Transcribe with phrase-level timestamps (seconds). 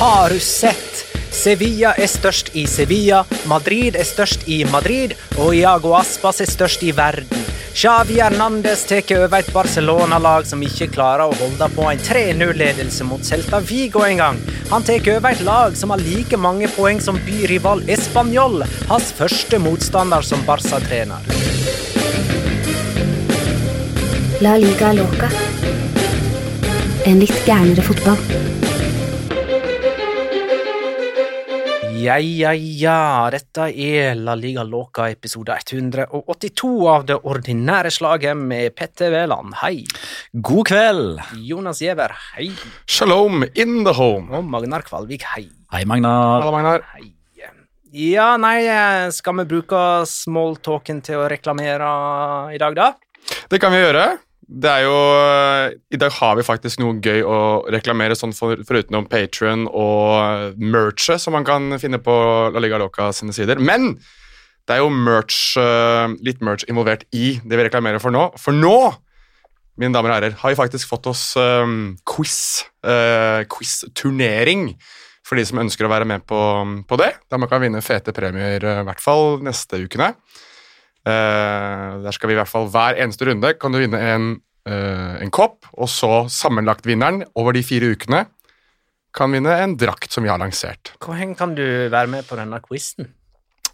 [0.00, 1.06] Har du sett?
[1.30, 3.18] Sevilla er størst i Sevilla,
[3.50, 7.42] Madrid er størst i Madrid, og Iago Aspas er størst i verden.
[7.76, 13.28] Xavi Hernandez tar over et Barcelona-lag som ikke klarer å holde på en 3-0-ledelse mot
[13.28, 14.40] Celta Vigo engang.
[14.70, 19.60] Han tar over et lag som har like mange poeng som byrival Español, hans første
[19.60, 21.28] motstander som Barca-trener.
[24.40, 25.28] La liga loca.
[27.04, 28.69] En litt gærnere fotball.
[32.00, 33.28] Ja, ja, ja.
[33.32, 39.58] Dette er La Liga Loca episode 182 av det ordinære slaget med Petter Wæland.
[39.60, 39.82] Hei.
[40.32, 41.20] God kveld!
[41.44, 42.14] Jonas Giæver.
[42.38, 42.48] Hei.
[42.88, 44.30] Shalom in the home.
[44.32, 45.26] Og Magnar Kvalvik.
[45.34, 45.50] Hei.
[45.74, 46.40] Hei, Magnar.
[46.40, 46.86] Hallo, Magnar.
[46.94, 47.10] Hei.
[47.92, 48.62] Ja, nei,
[49.12, 51.92] skal vi bruke smalltalken til å reklamere
[52.54, 52.92] i dag, da?
[53.50, 54.06] Det kan vi gjøre.
[54.50, 54.94] Det er jo,
[55.94, 57.36] I dag har vi faktisk noe gøy å
[57.70, 62.14] reklamere, sånn for, utenom Patrion og merchet som man kan finne på
[62.50, 63.62] La Liga Loca sine sider.
[63.62, 63.92] Men
[64.66, 68.26] det er jo merch, eh, litt merch involvert i det vi reklamerer for nå.
[68.42, 68.74] For nå,
[69.78, 72.66] mine damer og herrer, har vi faktisk fått oss um, quiz.
[72.82, 74.72] Uh, Quiz-turnering
[75.26, 76.38] for de som ønsker å være med på,
[76.90, 77.12] på det.
[77.30, 80.14] Der man kan vinne fete premier, i hvert fall neste ukene.
[80.16, 80.49] Eh,
[81.08, 84.26] der skal vi i hvert fall hver eneste runde kan du vinne en,
[84.68, 88.26] eh, en kopp, og så sammenlagt vinneren over de fire ukene
[89.16, 90.92] kan vinne en drakt som vi har lansert.
[91.02, 93.14] Hvor hen kan du være med på denne quizen?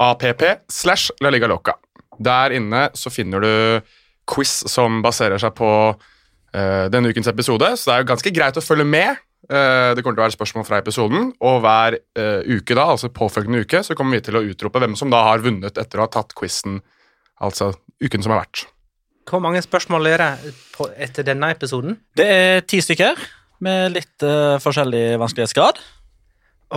[0.00, 1.72] app, slash La Liga Loca.
[2.20, 3.80] Der inne så finner du
[4.28, 8.60] quiz som baserer seg på uh, denne ukens episode, så det er jo ganske greit
[8.60, 9.16] å følge med.
[9.50, 13.10] Eh, det kommer til å være spørsmål fra episoden, og hver eh, uke da, altså
[13.10, 16.06] påfølgende uke så kommer vi til å utrope hvem som da har vunnet etter å
[16.06, 16.78] ha tatt quizen,
[17.42, 17.72] altså
[18.02, 18.64] uken som har vært.
[19.30, 20.54] Hvor mange spørsmål er det
[21.02, 21.98] etter denne episoden?
[22.18, 23.18] Det er ti stykker
[23.62, 25.78] med litt uh, forskjellig vanskelighetsgrad.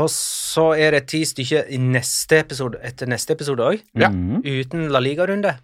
[0.01, 4.09] Og så er det ti stykker i neste episode, etter neste episode òg, Ja.
[4.09, 5.55] Uten La Liga-runde.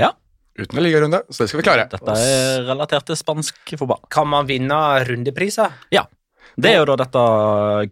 [0.00, 0.12] Ja,
[0.52, 1.86] Uten la liga-runde, så det skal vi klare.
[1.88, 4.02] dette er relatert til spansk fotball.
[4.12, 4.76] Kan man vinne
[5.08, 5.72] rundepriser?
[5.94, 6.04] Ja.
[6.56, 7.24] Det er jo da dette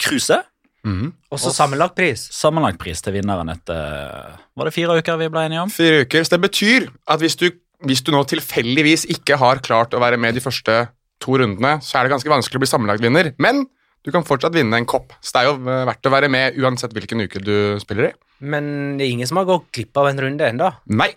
[0.02, 0.46] cruiset.
[0.86, 1.10] Mm.
[1.28, 2.22] Og så sammenlagt pris?
[2.32, 5.72] Sammenlagt pris til vinneren etter Var det fire uker vi ble enige om?
[5.72, 6.24] Fire uker.
[6.24, 7.50] Så det betyr at hvis du,
[7.84, 10.86] hvis du nå tilfeldigvis ikke har klart å være med de første
[11.20, 13.34] to rundene, så er det ganske vanskelig å bli sammenlagt vinner.
[13.36, 13.66] Men
[14.00, 16.56] Du kan fortsatt vinne en kopp, så det er jo eh, verdt å være med
[16.56, 18.12] uansett hvilken uke du spiller i.
[18.40, 20.70] Men det er ingen som har gått glipp av en runde ennå.
[20.96, 21.10] Nei,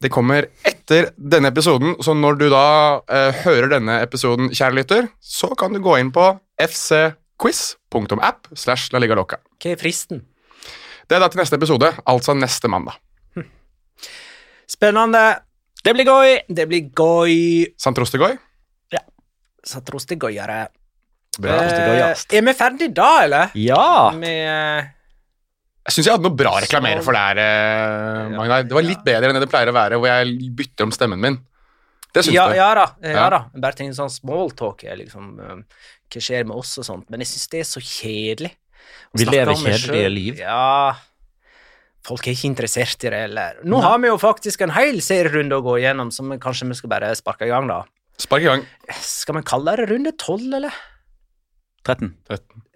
[0.00, 2.64] det kommer etter denne episoden, så når du da
[3.04, 6.30] eh, hører denne episoden, kjære lytter, så kan du gå inn på
[6.64, 9.42] fcquiz.app slash la liga loca.
[9.60, 10.24] Hva er fristen?
[11.04, 12.96] Det er da til neste episode, altså neste mandag.
[14.72, 15.26] Spennende.
[15.84, 16.38] Det blir gøy!
[16.48, 17.34] Det blir gøy.
[17.76, 18.38] Santrostegoi.
[19.68, 20.62] Satrostegøyere.
[21.40, 21.60] Bra.
[21.64, 23.54] Eh, er vi ferdig da, eller?
[23.56, 24.10] Ja!
[24.12, 24.90] Med eh,
[25.88, 28.66] Jeg syns jeg hadde noe bra å reklamere for der, eh, Magnar.
[28.68, 31.22] Det var litt bedre enn det det pleier å være, hvor jeg bytter om stemmen
[31.22, 31.38] min.
[32.12, 32.58] Det syns ja, du.
[32.58, 32.84] ja da.
[33.00, 33.28] Ja, Ja.
[33.32, 33.38] da.
[33.56, 35.62] Bare tenker sånn smalltalk er liksom um,
[36.12, 37.08] Hva skjer med oss og sånt?
[37.08, 38.52] Men jeg syns det er så kjedelig.
[38.52, 40.42] å Vi lever kjedelige liv.
[40.44, 40.92] Ja.
[42.04, 43.62] Folk er ikke interessert i det heller.
[43.64, 46.90] Nå har vi jo faktisk en hel serierunde å gå igjennom, så kanskje vi skal
[46.92, 47.84] bare sparke i gang, da.
[48.20, 48.64] Spark i gang.
[49.00, 50.80] Skal vi kalle det runde 12, eller?
[51.86, 52.12] 13.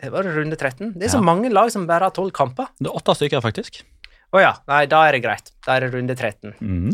[0.03, 0.95] Det var det runde 13?
[0.99, 2.71] Det er så mange lag som bare har 12 kamper.
[2.79, 3.85] Det er åtte stykker, faktisk.
[4.35, 4.53] Å ja.
[4.67, 5.53] Nei, da er det greit.
[5.67, 6.57] Da er det runde 13.
[6.59, 6.91] Mm.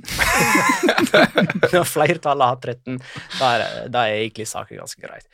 [1.72, 2.98] Når flertallet har 13,
[3.38, 5.28] da er, da er egentlig saken ganske greit.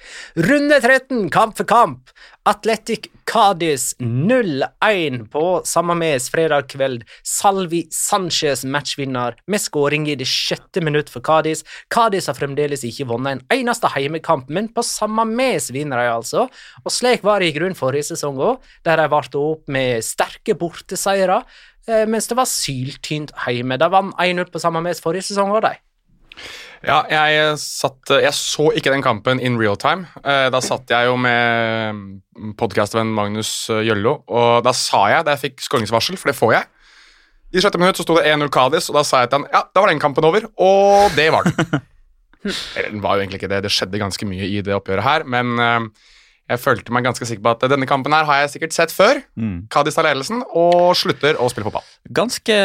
[0.47, 2.13] Runde 13, kamp for kamp.
[2.49, 7.03] Atletic Cádiz 0-1 på Samames fredag kveld.
[7.27, 11.65] Salvi Sanchez matchvinner med skåring i det sjette minutt for Cádiz.
[11.93, 16.47] Cádiz har fremdeles ikke vunnet en eneste heimekamp, men på Samames vinner de altså.
[16.87, 20.57] Og slik var det i grunn forrige sesong òg, der de varte opp med sterke
[20.57, 21.43] borteseiere,
[22.09, 23.79] mens det var syltynt hjemme.
[23.81, 25.77] De vant 1-0 på mes forrige sesong òg, de.
[26.87, 30.07] Ja, jeg satt Jeg så ikke den kampen in real time.
[30.23, 32.21] Eh, Da satt jeg jo med
[32.59, 36.69] podkastvenn Magnus Jøllo, og da sa jeg da jeg fikk skåringsvarsel, for det får jeg
[37.59, 39.65] I sjette minutt så sto det 1-0 Kadis, og da sa jeg til han ja,
[39.75, 41.81] da var den kampen over, og det var den.
[42.77, 45.27] Eller den var jo egentlig ikke det, det skjedde ganske mye i det oppgjøret her,
[45.27, 45.89] men eh,
[46.49, 49.21] jeg følte meg ganske sikker på at denne kampen her har jeg sikkert sett før.
[49.37, 49.69] Mm.
[49.73, 51.85] Cádiz tar ledelsen og slutter å spille fotball.
[52.17, 52.57] Ganske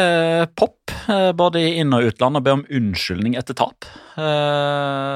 [0.56, 0.78] pop,
[1.08, 3.84] eh, både i inn- og utland, å be om unnskyldning etter tap.
[4.16, 4.22] Eh,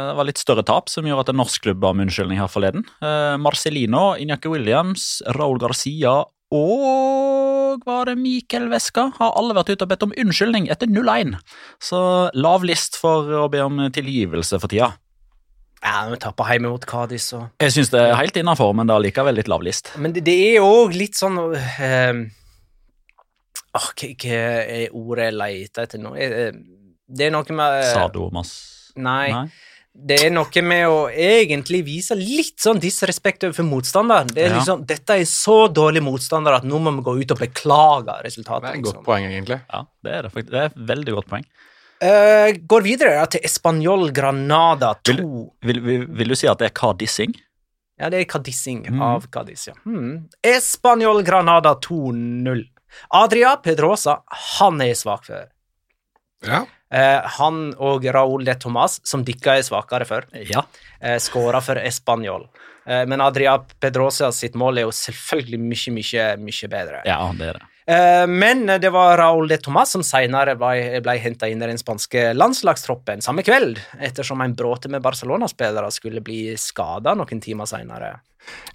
[0.09, 2.49] Det var litt større tap, som gjorde at en norsk klubb ba om unnskyldning her
[2.49, 2.85] forleden.
[3.01, 9.85] Eh, Marcelino, Inyaki Williams, Raúl Garcia og var det Mikel Veska har alle vært ute
[9.85, 11.37] og bedt om unnskyldning etter 0-1.
[11.81, 14.95] Så lav list for å be om tilgivelse for tida.
[15.83, 18.97] Ja, vi tapper hjemme mot Kadis og Jeg syns det er helt innafor, men det
[18.97, 19.93] er likevel litt lav list.
[19.97, 22.25] Men det, det er òg litt sånn uh, uh,
[23.79, 26.15] hva er ordet jeg leter etter nå?
[26.19, 26.53] Eh,
[27.09, 28.53] Det er noe med Sadomas
[28.99, 29.47] Nei.
[29.99, 34.29] Det er noe med å egentlig vise litt sånn disrespekt overfor motstanderen.
[34.31, 34.59] Det er Ja.
[34.59, 38.63] liksom, Dette er så dårlig motstander at nå må vi gå ut og beklage resultatet.
[38.63, 39.05] Det er et godt liksom.
[39.05, 39.61] poeng, egentlig.
[39.73, 40.51] Ja, det er det faktisk.
[40.51, 41.45] Det er et veldig godt poeng.
[42.01, 45.15] Eh, går videre da, til Español Granada 2.
[45.67, 47.35] Vil, vil, vil du si at det er Cardissing?
[47.99, 49.01] Ja, det er Cadissing Mm.
[49.03, 49.75] av Cadiz, ja.
[49.85, 50.29] Hmm.
[50.47, 52.63] Español Granada 2-0.
[53.11, 54.21] Adria Pedrosa,
[54.61, 55.49] han er svak for.
[56.47, 56.61] Ja.
[56.95, 60.63] Uh, han og Raúl de Tomas, som dere er svakere for, Ja.
[61.03, 62.47] Uh, skåra for Español.
[62.89, 67.03] Eh, men Adria Pedrosa sitt mål er jo selvfølgelig mye, mye, mye bedre.
[67.05, 67.67] Ja, det er det.
[67.89, 71.81] Eh, men det var Raúl de Tomàs som senere ble, ble henta inn i den
[71.81, 78.19] spanske landslagstroppen samme kveld, ettersom en bråte med Barcelona-spillere skulle bli skada noen timer senere.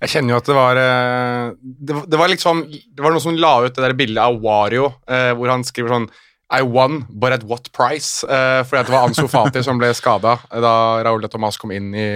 [0.01, 3.38] Jeg kjenner jo at det var eh, Det, det var liksom Det var noen som
[3.42, 6.09] la ut det der bildet av Wario, eh, hvor han skriver sånn
[6.54, 8.21] I won, but at what price?
[8.25, 10.74] Eh, fordi at det var Ansu Fati som ble skada da
[11.06, 12.09] Raúl de Tomàs kom inn i,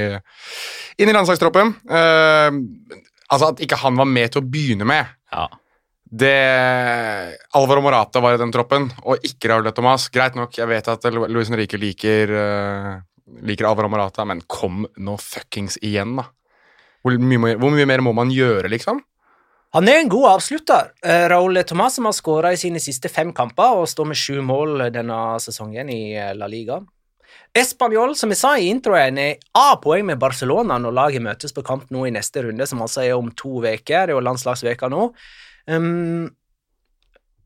[1.02, 1.74] inn i landslagstroppen.
[1.90, 2.60] Eh,
[3.30, 5.10] altså at ikke han var med til å begynne med.
[5.34, 5.48] Ja.
[6.10, 10.08] Det Alvaro Morata var i den troppen, og ikke Raúl de Tomas.
[10.14, 12.94] Greit nok, jeg vet at Luis Henrique liker, eh,
[13.44, 16.30] liker Alvaro Morata, men kom nå fuckings igjen, da.
[17.04, 19.02] Hvor mye, hvor mye mer må man gjøre, liksom?
[19.76, 20.94] Han er en god avslutter.
[21.06, 24.40] Uh, Raúl Tomas som har skåra i sine siste fem kamper og står med sju
[24.42, 26.80] mål denne sesongen i eh, La Liga.
[27.58, 31.92] Español, som jeg sa i introen, er A-poeng med Barcelona når laget møtes på kamp
[31.92, 33.76] nå i neste runde, som altså er om to uker.
[33.84, 35.10] Det er jo landslagsveka nå.
[35.68, 36.30] Um,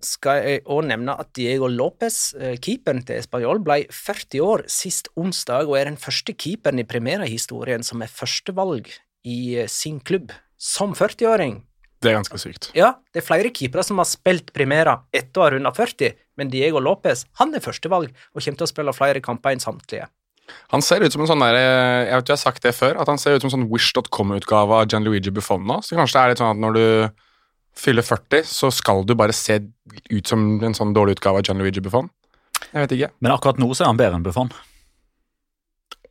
[0.02, 5.12] skal jeg òg nevne at Diego Lopez, eh, keeperen til Español, ble 40 år sist
[5.20, 8.90] onsdag og er den første keeperen i Primera-historien som er førstevalg
[9.30, 11.62] i eh, sin klubb som 40-åring.
[12.02, 12.72] Det er ganske sykt.
[12.74, 16.50] Ja, det er flere keepere som har spilt Primera etter å ha runda 40, men
[16.50, 20.10] Diego Lopez han er førstevalg og kommer til å spille flere kamper enn samtlige.
[20.74, 22.98] Han ser ut som en sånn der, eh, Jeg vet du har sagt det før,
[23.00, 25.84] at han ser ut som en sånn Wish.com-utgave av Gianluigi Buffon nå.
[25.86, 27.14] Så kanskje det er litt sånn at når du
[27.78, 29.60] fyller 40, så skal du bare se
[30.12, 32.10] ut som en sånn dårlig utgave av John Luigi Buffon.
[32.72, 33.12] Jeg vet ikke.
[33.24, 34.52] Men akkurat nå så er han bedre enn Buffon.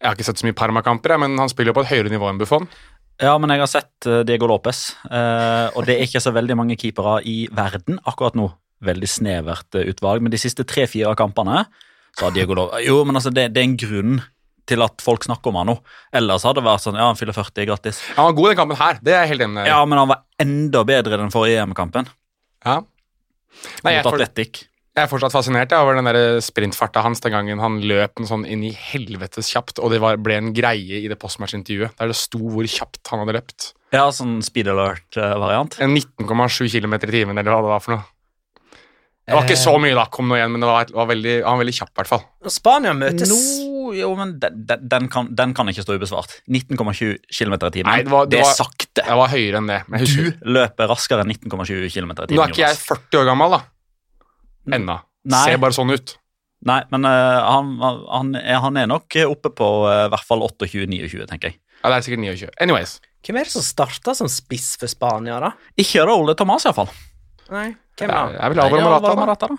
[0.00, 2.31] Jeg har ikke sett så mye Parma-kamper, men han spiller jo på et høyere nivå
[2.31, 2.67] enn Buffon.
[3.21, 6.57] Ja, men jeg har sett eh, Diego Lopez, eh, og det er ikke så veldig
[6.57, 8.49] mange keepere i verden akkurat nå.
[8.81, 11.67] Veldig snevert eh, utvalg, men de siste tre-fire kampene
[12.17, 14.17] så har Diego Lopez Jo, men altså, det, det er en grunn
[14.71, 15.77] til at folk snakker om han nå.
[16.17, 18.00] Ellers hadde det vært sånn ja, han fyller 40, grattis.
[18.17, 19.03] Han var god i den kampen her.
[19.05, 19.71] Det er jeg helt enig med.
[19.71, 22.11] Ja, men han var enda bedre i den forrige EM-kampen.
[22.65, 22.81] Ja.
[23.85, 27.81] Nei, jeg, for, jeg er fortsatt fascinert over den der sprintfarta hans den gangen han
[27.83, 31.19] løp en sånn inn i helvetes kjapt, og det var, ble en greie i det
[31.21, 33.73] postmatch-intervjuet der det sto hvor kjapt han hadde løpt.
[33.95, 35.81] Ja, sånn speed alert-variant.
[35.83, 38.09] En 19,7 km i timen, eller hva det var for noe.
[39.31, 41.55] Det var ikke så mye da, kom nå igjen, men det var, var veldig, han
[41.55, 42.23] var veldig kjapp, i hvert fall.
[42.50, 43.37] Spania møtes No,
[43.97, 46.37] jo, men den, den, den, kan, den kan ikke stå ubesvart.
[46.51, 47.91] 19,7 km i timen.
[47.91, 49.05] Nei, det var- det er var- sakte.
[49.07, 49.81] Jeg var høyere enn det.
[49.89, 52.37] Men jeg Du løper raskere enn 19,7 km i timen.
[52.37, 53.61] nå er ikke jeg 40 år gammel, da.
[54.77, 55.01] Ennå.
[55.25, 55.45] Nei.
[55.45, 56.17] Ser bare sånn ut.
[56.69, 61.25] Nei, men uh, han, han, er, han er nok oppe på uh, hvert fall 28-29,
[61.31, 61.61] tenker jeg.
[61.81, 62.51] Ja, det er sikkert 29.
[62.61, 62.99] Anyways.
[63.25, 65.53] Hvem er det som starta som spiss for Spania, da?
[65.81, 66.89] Ikke det Ole Thomas, iallfall.
[67.51, 68.49] Nei, hvem er, da?
[68.53, 69.57] vil vel Alvaro Marata, da.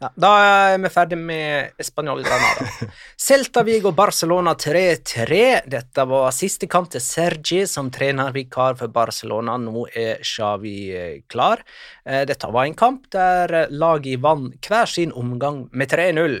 [0.00, 2.64] Ja, da er vi ferdig med Español Granada.
[3.20, 5.40] Celta Vigo Barcelona 3-3.
[5.68, 9.58] Dette var siste kamp til Sergi som trenervikar for Barcelona.
[9.60, 11.60] Nå er Xavi eh, klar.
[12.06, 16.40] Eh, Dette var en kamp der laget vant hver sin omgang med 3-0.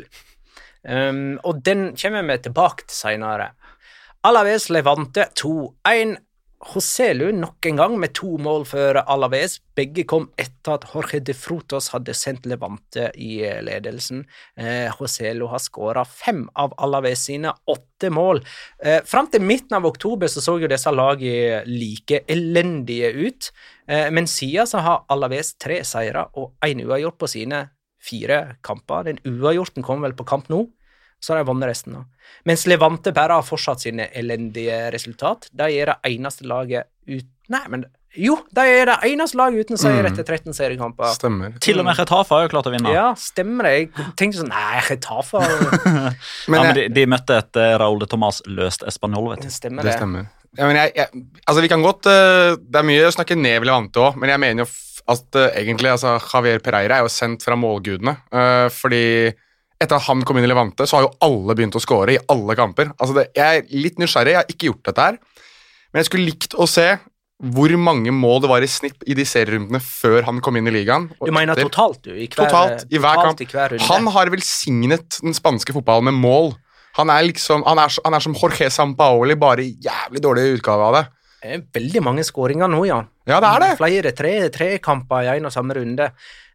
[0.80, 3.50] Um, og den kommer vi tilbake til seinere.
[4.24, 6.16] Alaves Levante 2-1.
[6.60, 9.56] Joselu nok en gang med to mål for Alaves.
[9.76, 14.26] Begge kom etter at Jorge de Frutos hadde sendt Levante i eh, ledelsen.
[14.60, 18.42] Eh, Joselu har skåra fem av Alaves sine åtte mål.
[18.84, 23.50] Eh, Fram til midten av oktober så, så jo disse lagene like elendige ut,
[23.88, 27.64] eh, men siden så har Alaves tre seire og én uavgjort på sine
[28.04, 29.08] fire kamper.
[29.08, 30.66] Den uavgjorten kom vel på kamp nå.
[31.20, 31.92] Så har de vunnet resten.
[31.98, 32.04] da.
[32.48, 35.50] Mens Levante bare har fortsatt sine elendige resultat.
[35.52, 37.26] De er det eneste laget ut...
[37.50, 37.84] Nei, men
[38.18, 41.12] jo, de er det eneste laget uten seier etter 13 seriekamper.
[41.14, 41.52] Stemmer.
[41.62, 42.90] Til og med Retafa har jo klart å vinne.
[42.94, 43.74] Ja, stemmer det.
[43.76, 45.42] Jeg tenkte sånn Nei, Retafa
[46.50, 49.52] Men, Ja, men de, de møtte et uh, Raúl de Tomàs løst Español, vet du.
[49.54, 49.98] Stemmer det det.
[50.00, 50.26] stemmer.
[50.58, 53.62] Ja, men jeg, jeg, altså, vi kan godt eh, Det er mye å snakke ned
[53.68, 54.70] Levante òg, men jeg mener jo
[55.14, 58.16] at eh, egentlig altså, Javier Pereira er jo sendt fra målgudene.
[58.34, 59.04] eh, fordi
[59.80, 62.18] etter at han kom inn i Levante, så har jo alle begynt å score i
[62.32, 62.90] alle kamper.
[63.00, 65.20] Altså, det, jeg er litt nysgjerrig, jeg har ikke gjort dette her,
[65.90, 66.90] men jeg skulle likt å se
[67.40, 70.74] hvor mange mål det var i snitt i de serierundene før han kom inn i
[70.74, 71.06] ligaen.
[71.24, 72.10] Du mener etter- totalt, du?
[72.12, 73.40] I hver, Totalt, i hver totalt kamp.
[73.40, 73.86] I hver.
[73.88, 76.52] Han har velsignet den spanske fotballen med mål.
[76.98, 80.90] Han er liksom, han er, han er som Jorge Sampaoli, bare i jævlig dårlig utgave
[80.90, 81.02] av det.
[81.40, 82.98] Det er veldig mange skåringer nå, ja.
[83.30, 83.70] Ja, det er det.
[83.80, 86.10] Flere tre, trekamper i en og samme runde.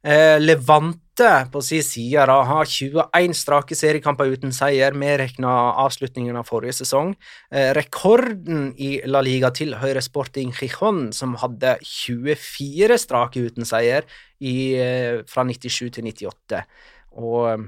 [0.05, 6.45] Eh, Levante på sin side da, har 21 strake seriekamper uten seier, medregna avslutningen av
[6.45, 7.15] forrige sesong.
[7.49, 14.05] Eh, rekorden i La Liga tilhører Sporting Gijon, som hadde 24 strake uten seier
[14.37, 16.61] i, eh, fra 97 til 98.
[17.17, 17.65] Og eh,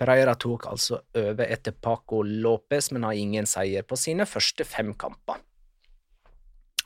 [0.00, 4.94] Pereira tok altså over etter Paco Lopez, men har ingen seier på sine første fem
[4.94, 5.44] kamper.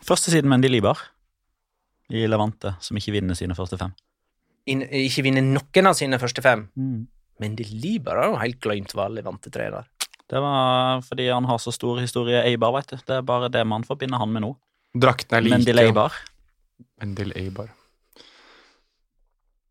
[0.03, 0.99] Første siden Mendy Libar
[2.11, 3.95] i Levante, som ikke vinner sine første fem.
[4.67, 6.67] Ikke vinner noen av sine første fem.
[7.41, 9.87] Men de Liber har jo helt glemt hva Levante-trener.
[10.27, 12.97] Det var fordi han har så stor historie Eibar, vet du.
[12.99, 14.55] Det er bare det man forbinder han med nå.
[14.97, 15.59] Drakten er like.
[15.59, 16.17] Mendy Eibar.
[17.01, 17.69] Mendel Eibar.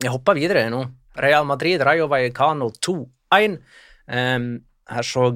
[0.04, 0.86] Jeg hopper videre nå.
[1.20, 3.60] Real Madrid, Rayo Vallecano 2-1.
[4.06, 4.50] Um,
[4.86, 5.32] her så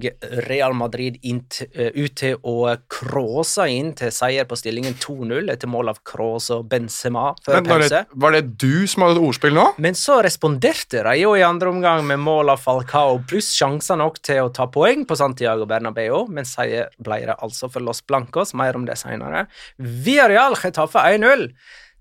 [0.45, 5.89] Real Madrid eh, ut til å kråse inn til seier på stillingen 2-0 etter mål
[5.93, 7.89] av Kroos og Benzema før Men var pause.
[7.95, 9.65] det, var det du som hadde et ordspill nå?
[9.81, 14.45] Men så responderte Rayo i andre omgang med mål av Falcao pluss sjanser nok til
[14.45, 18.53] å ta poeng på Santiago Bernabeu, men seier ble det altså for Los Blancos.
[18.53, 19.47] Mer om det senere.
[19.77, 21.49] Villarreal Getafe 1-0.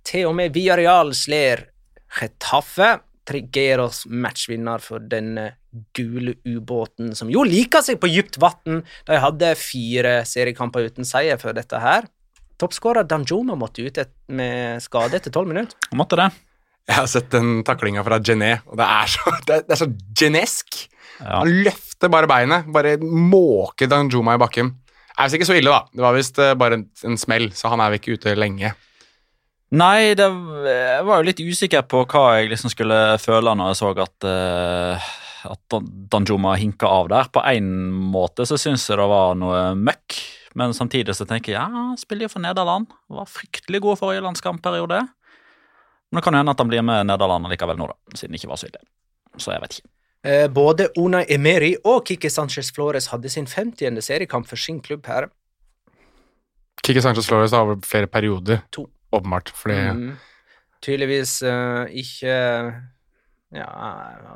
[0.08, 1.64] Til og med Villarreal slår
[2.20, 2.98] Getafe.
[3.28, 5.50] Triggeros matchvinner for denne
[5.96, 8.82] gule ubåten, som jo liker seg på dypt vann.
[9.08, 12.08] De hadde fire seriekamper uten seier før dette her.
[12.58, 15.78] Toppskårer Danjuma måtte ut et, med skade etter tolv minutter.
[15.92, 16.30] Han måtte det.
[16.88, 19.82] Jeg har sett den taklinga fra Gené, og det er så, det er, det er
[19.82, 20.82] så genesk.
[21.18, 21.40] Ja.
[21.40, 24.74] Han løfter bare beinet, bare måker Danjuma i bakken.
[25.08, 25.94] Det er visst ikke så ille, da.
[25.94, 28.70] Det var visst eh, bare en, en smell, så han er vel ikke ute lenge.
[29.78, 30.26] Nei, det,
[30.64, 34.24] jeg var jo litt usikker på hva jeg liksom skulle føle når jeg så at,
[34.24, 35.08] uh,
[35.44, 37.28] at Dan- Danjuma hinka av der.
[37.32, 37.68] På en
[38.12, 40.16] måte så syns jeg det var noe møkk,
[40.58, 42.86] men samtidig så tenker jeg ja, han spiller jo for Nederland.
[43.08, 45.00] Var fryktelig god forrige landskampperiode.
[46.10, 48.40] Men det kan jo hende at han blir med Nederland likevel nå, da, siden det
[48.42, 48.80] ikke var så ille.
[49.38, 49.90] Så jeg vet ikke.
[50.24, 54.00] Eh, både Unai Emery og Kike Sanchez Flores hadde sin 50.
[54.02, 55.28] seriekamp for sin klubb her.
[56.82, 58.62] Kiki Sanchez Flores har over flere perioder.
[58.72, 58.88] To.
[59.12, 59.48] Åpenbart.
[59.54, 60.16] Fordi Mm.
[60.82, 62.32] Tydeligvis uh, ikke
[63.56, 63.68] Ja,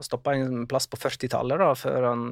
[0.04, 2.26] stoppa en plass på 40-tallet, da, før han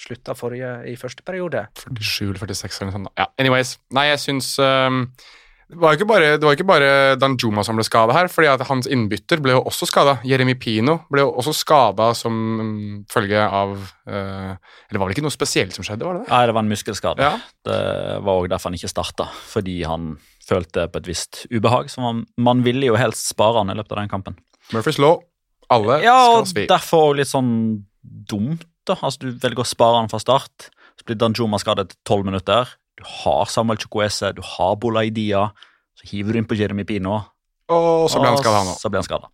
[0.00, 1.66] slutta forrige i første periode.
[1.86, 3.14] 47 eller 46 eller noe sånt.
[3.20, 3.76] Ja, anyways.
[3.94, 5.04] Nei, jeg syns um,
[5.70, 8.50] det var jo ikke bare, det var ikke bare Danjuma som ble skada her, fordi
[8.52, 10.18] at hans innbytter ble jo også skada.
[10.28, 13.72] Jeremy Pino ble jo også skada som mm, følge av
[14.04, 16.32] eh, Eller det var vel ikke noe spesielt som skjedde, var det det?
[16.34, 17.30] Nei, det var en muskelskade.
[17.30, 17.40] Ja.
[17.64, 17.80] Det
[18.28, 20.14] var òg derfor han ikke starta, fordi han
[20.44, 21.88] følte på et visst ubehag.
[21.92, 24.36] Så man, man ville jo helst spare han i løpet av den kampen.
[24.74, 25.22] Murphys law.
[25.72, 26.66] Alle Ja, skal og svi.
[26.70, 27.52] derfor òg litt sånn
[28.02, 28.96] dumt, da.
[29.00, 30.70] Altså, du velger å spare han fra start.
[30.98, 32.68] Så blir Danjuma skadet etter tolv minutter.
[32.98, 35.48] Du har Samuel Chukwese, du har Bolaidia.
[35.98, 37.22] Så hiver du inn på Jeremy Pino.
[37.72, 38.76] Og så blir han skada, nå.
[38.78, 39.30] Så blir han skada.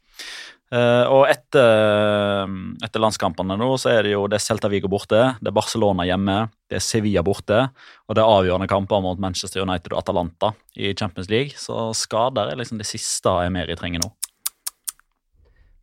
[0.71, 2.47] Uh, og etter,
[2.87, 6.05] etter landskampene nå, så er det jo det er Celta Vigo borte, det er Barcelona
[6.07, 7.59] hjemme, det er Sevilla borte,
[8.07, 11.59] og det er avgjørende kamper mot Manchester United og Atalanta i Champions League.
[11.59, 14.13] Så skader er liksom det siste Emeri trenger nå.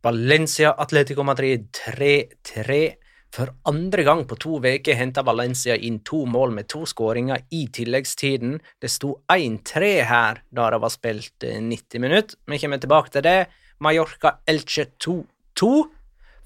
[0.08, 2.94] Valencia Atletico Madrid 3-3.
[3.34, 7.66] For andre gang på to uker henta Valencia inn to mål med to skåringer i
[7.68, 8.54] tilleggstiden.
[8.80, 12.38] Det sto 1-3 her da det var spilt eh, 90 minutter.
[12.48, 13.50] Vi kommer tilbake til det.
[13.84, 15.68] Mallorca Elche 2-2.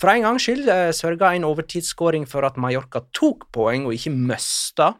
[0.01, 4.17] For en gangs skyld eh, sørga en overtidsskåring for at Mallorca tok poeng og ikke
[4.17, 4.97] mista.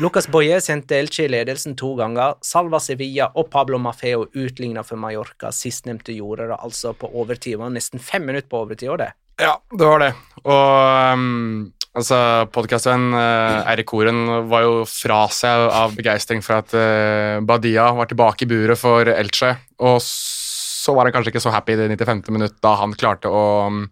[0.00, 2.38] Lucas Boye sendte Elche i ledelsen to ganger.
[2.40, 5.50] Salva Sevilla og Pablo Mafeo utligna for Mallorca.
[5.52, 7.58] Sistnevnte gjorde det altså på overtid.
[7.58, 8.88] Det var nesten fem minutter på overtid.
[8.88, 9.10] òg, det.
[9.44, 10.08] Ja, det var det.
[10.40, 16.72] Og um, altså, podkastvenn uh, Eirik Koren var jo fra seg av begeistring for at
[16.72, 19.52] uh, Badia var tilbake i buret for Elche.
[19.84, 22.24] Og så var han kanskje ikke så happy i det 95.
[22.32, 23.84] minutt da han klarte å um,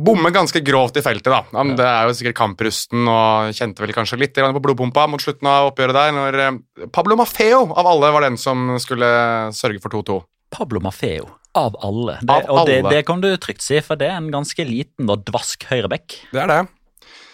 [0.00, 1.30] bomme ganske grovt i feltet.
[1.30, 1.42] da.
[1.52, 5.48] Ja, Det er jo sikkert kamprusten og kjente vel kanskje litt på blodpumpa mot slutten
[5.50, 9.10] av oppgjøret der, når uh, Pablo Maffeo av alle var den som skulle
[9.56, 10.20] sørge for 2-2.
[10.50, 12.18] Pablo Maffeo, av alle.
[12.22, 12.90] Det, Av og det, alle.
[12.96, 16.16] det kan du trygt si, for det er en ganske liten og dvask høyrebekk.
[16.34, 16.60] Det er det.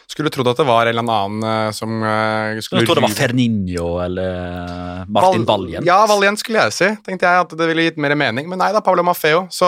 [0.06, 3.08] Skulle trodd at det var en eller annen uh, som uh, skulle Jeg trodde det
[3.08, 5.66] var Ferninho eller Martin Val-.
[5.82, 6.92] Ja, Valjen skulle jeg si.
[7.08, 9.46] Tenkte jeg at det ville gitt mer mening, men nei da, Pablo Maffeo.
[9.50, 9.66] Så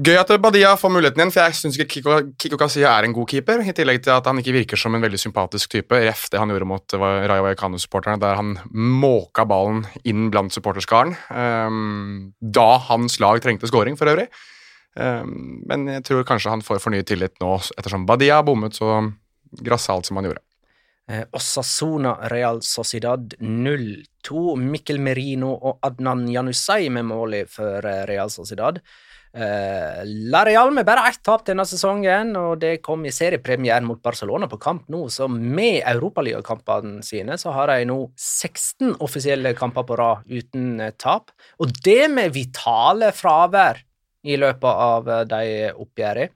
[0.00, 3.16] gøy at Badia får muligheten igjen, for jeg syns ikke Kiko, Kiko Kasia er en
[3.16, 3.64] god keeper.
[3.64, 5.98] I tillegg til at han ikke virker som en veldig sympatisk type.
[6.06, 11.16] Ref det han gjorde mot Rayo Vallecano-supporterne, der han måka ballen inn blant supporterskaren.
[11.28, 14.30] Um, da hans lag trengte scoring, for øvrig.
[14.96, 19.00] Um, men jeg tror kanskje han får fornyet tillit nå, ettersom Badia har bommet så
[19.60, 20.44] grassat som han gjorde.
[21.10, 24.56] Eh, Osasuna Real Sociedad 0-2.
[24.56, 28.78] Mikkel Merino og Adnan Janusay med målet for eh, Real Sociedad.
[29.32, 34.02] Eh, La Real med bare ett tap denne sesongen, og det kom i seriepremieren mot
[34.04, 39.88] Barcelona på kamp nå, så med europaligakampene sine så har de nå 16 offisielle kamper
[39.88, 43.80] på rad uten eh, tap, og det med vitale fravær
[44.28, 46.28] i løpet av eh, de oppgjørene.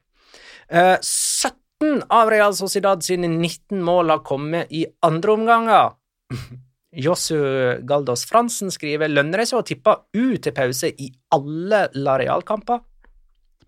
[0.67, 5.93] Eh, 17 av Real Sociedad sine 19 mål har kommet i andre omganger.
[6.97, 7.37] Josu
[7.87, 12.81] Galdos Fransen skriver lønner det seg å tippe U til pause i alle La Real-kamper.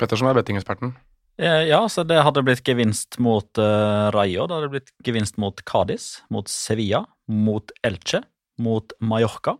[0.00, 0.94] Pettersen er bettingeksperten.
[1.38, 5.60] Eh, Ja, så det hadde blitt gevinst mot uh, Rayo, det hadde blitt gevinst mot
[5.68, 8.22] Cádiz, mot Sevilla, mot Elche,
[8.58, 9.58] mot Mallorca,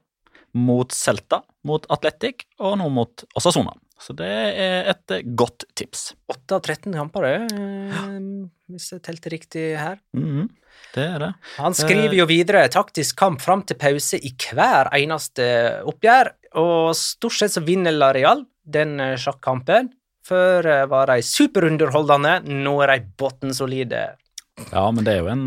[0.55, 3.77] mot Celta, mot Atletic og nå mot Osasona.
[3.99, 6.13] Så det er et eh, godt tips.
[6.31, 8.19] 8 av 13 kamper, det, eh,
[8.71, 9.99] hvis jeg telte riktig her.
[10.15, 10.47] Mhm,
[10.95, 11.31] det er det.
[11.59, 15.49] Han skriver jo videre taktisk kamp fram til pause i hver eneste
[15.89, 16.31] oppgjør,
[16.63, 19.91] og stort sett så vinner La Real den eh, sjakkampen.
[20.29, 24.05] Før eh, var de superunderholdende, nå er de bunnsolide.
[24.73, 25.43] Ja, men det er jo en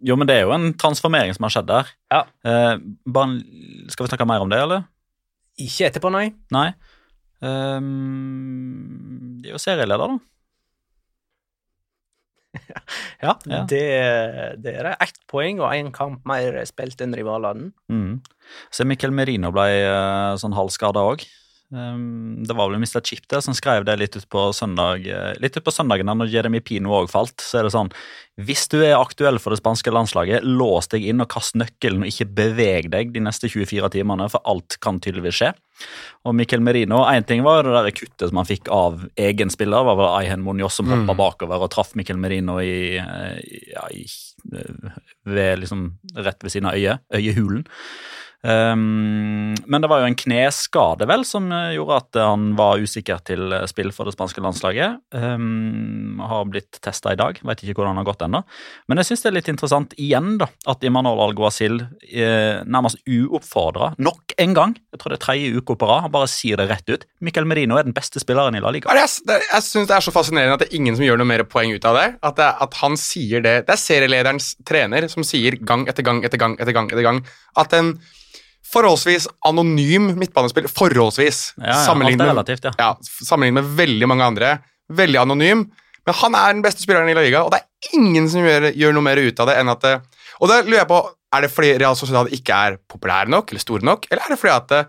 [0.00, 1.90] Jo, men det er jo en transformering som har skjedd der.
[2.12, 2.22] Ja.
[2.46, 3.40] Eh, bare,
[3.92, 4.86] skal vi snakke mer om det, eller?
[5.60, 6.30] Ikke etterpå, nei.
[6.52, 6.70] Nei.
[7.46, 10.18] Ehm, de er jo serieleder, da.
[13.22, 13.62] Ja, Ja.
[13.68, 13.82] Det,
[14.64, 14.92] det er.
[15.00, 17.72] Ett poeng og én kamp mer spilt enn rivalene.
[17.92, 18.20] Mm.
[18.72, 21.24] Så Mikkel Merino ble uh, sånn halvskada òg.
[21.74, 23.00] Um, det var vel Mr.
[23.02, 26.30] Chip der som skrev det litt ut på søndag eh, Litt ut på søndagen når
[26.30, 27.42] Jeremy Pino òg falt.
[27.42, 27.90] Så er det sånn
[28.38, 32.12] Hvis du er aktuell for det spanske landslaget, lås deg inn og kast nøkkelen og
[32.12, 35.50] ikke beveg deg de neste 24 timene, for alt kan tydeligvis skje.
[36.28, 39.82] Og Mikkel Merino, Én ting var det der kuttet som han fikk av egen spiller.
[39.82, 43.40] Det var vel Ayhen Munoz som hoppa bakover og traff Mikkel Merino i, eh,
[43.72, 44.06] ja, i,
[44.54, 47.66] eh, ved liksom rett ved siden av øyet, øyehulen.
[48.46, 53.22] Um, men det var jo en kneskade vel som eh, gjorde at han var usikker
[53.26, 55.00] til eh, spill for det spanske landslaget.
[55.16, 58.42] Um, har blitt testa i dag, vet ikke hvordan det har gått ennå.
[58.86, 63.94] Men jeg syns det er litt interessant igjen da, at Imanol Alguacil eh, nærmest uoppfordra
[63.98, 66.68] nok en gang, jeg tror det er tredje uka på rad, han bare sier det
[66.70, 67.06] rett ut.
[67.24, 68.94] Miquel Merino er den beste spilleren i La Liga.
[69.00, 71.46] Jeg, jeg synes det er så fascinerende at det er ingen som gjør noe mer
[71.48, 72.06] poeng ut av det.
[72.20, 76.22] At, det, at han sier det Det er serielederens trener som sier gang etter gang
[76.26, 77.20] etter gang etter gang, etter gang
[77.56, 77.96] at en
[78.72, 81.54] forholdsvis anonym midtbanespiller Forholdsvis.
[81.60, 82.66] Ja, sammenlignet, relativt,
[83.22, 84.52] sammenlignet med veldig mange andre.
[84.92, 85.66] Veldig anonym.
[86.06, 88.68] Men han er den beste spilleren i La Liga, og det er ingen som gjør,
[88.78, 89.94] gjør noe mer ut av det enn at det,
[90.40, 91.00] Og da lurer jeg på,
[91.34, 94.38] er det fordi Real Sociedad ikke er populære nok eller store nok, eller er det
[94.38, 94.82] fordi at det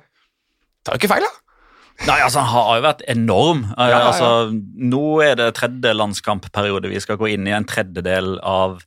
[0.85, 1.33] tar jo ikke feil, da?
[2.05, 3.63] Nei, altså Han har jo vært enorm.
[3.73, 4.07] Eh, Ja, ja, ja.
[4.11, 4.27] Altså,
[4.93, 6.91] nå er det tredje landskampperiode.
[6.93, 8.83] Vi skal gå inn i en tredjedel av eh,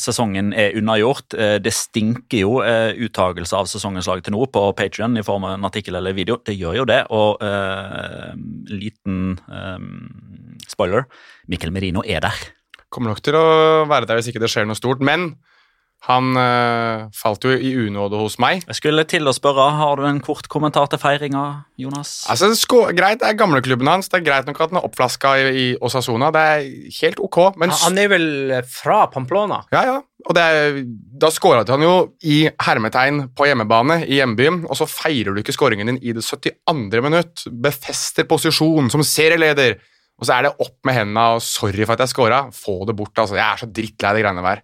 [0.00, 1.34] sesongen er unnagjort.
[1.36, 5.44] Eh, det stinker jo uh, uttagelse av sesongens lag til nå på Patrion i form
[5.48, 6.38] av en artikkel eller video.
[6.46, 7.02] Det gjør jo det.
[7.12, 8.32] Og uh,
[8.70, 9.92] liten um,
[10.70, 11.06] spoiler
[11.50, 12.48] Mikkel Merino er der.
[12.90, 13.46] Kommer nok til å
[13.90, 15.34] være der hvis ikke det skjer noe stort, men
[16.08, 18.62] han øh, falt jo i unåde hos meg.
[18.64, 22.24] Jeg skulle til å spørre, Har du en kort kommentar til feiringa, Jonas?
[22.32, 25.34] Altså, sko greit, Det er gamleklubben hans, det er greit nok at den er oppflaska
[25.36, 26.30] i, i Osasona.
[26.32, 26.70] det er
[27.02, 28.30] helt ok, men Han er vel
[28.64, 29.60] fra Pamplona?
[29.74, 29.98] Ja, ja.
[30.28, 30.80] Og det er,
[31.20, 31.94] da skåra han jo
[32.28, 36.24] i hermetegn på hjemmebane i hjembyen, og så feirer du ikke skåringen din i det
[36.24, 37.04] 72.
[37.04, 37.44] minutt.
[37.48, 39.78] Befester posisjon som serieleder,
[40.20, 42.52] og så er det opp med hendene og 'sorry for at jeg scora'.
[42.52, 43.36] Få det bort, altså.
[43.36, 44.60] Jeg er så drittlei de greiene der.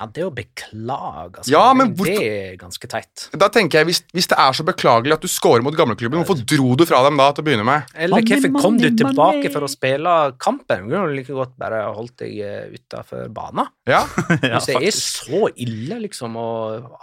[0.00, 1.50] Ja, det å beklage, altså.
[1.52, 3.26] Ja, men det er ganske teit.
[3.36, 6.40] Da tenker jeg, hvis, hvis det er så beklagelig at du scorer mot gamleklubben, hvorfor
[6.48, 7.90] dro du fra dem da til å begynne med?
[7.94, 10.88] Eller hvorfor kom du tilbake for å spille kampen?
[10.88, 12.40] Du kunne like godt bare holdt deg
[12.78, 13.68] utafor banen.
[13.90, 14.06] Ja,
[14.50, 16.48] Ja, Hvis det er så ille liksom å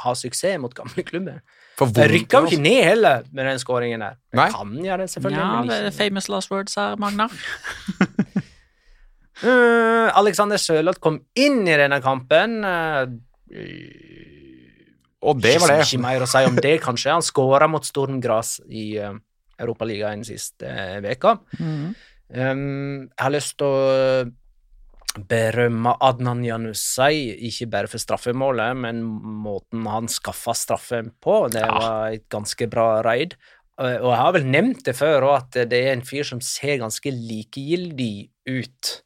[0.02, 1.44] ha suksess mot gamle klubber.
[1.78, 4.16] Jeg rykka jo ikke ned heller med den skåringen der.
[4.34, 4.48] Jeg Nei.
[4.50, 5.44] kan gjøre det, selvfølgelig.
[5.44, 5.92] Ja, men ikke.
[6.00, 7.30] famous last words her, Magnar.
[9.44, 12.60] Uh, Alexander Sørloth kom inn i denne kampen.
[12.66, 13.06] Uh,
[15.28, 15.80] Og det var det.
[15.86, 17.14] Ikke mer å si om det, kanskje.
[17.16, 19.16] Han skåra mot Stormgras i uh,
[19.60, 21.38] Europaligaen siste uh, veka.
[21.60, 21.96] Mhm.
[22.28, 24.26] Um, jeg har lyst til å
[25.32, 29.00] berømme Adnan Janusai, ikke bare for straffemålet, men
[29.46, 31.46] måten han skaffa straffen på.
[31.54, 33.38] Det var et ganske bra raid.
[33.80, 36.44] Uh, Og jeg har vel nevnt det før òg, at det er en fyr som
[36.44, 38.98] ser ganske likegyldig ut.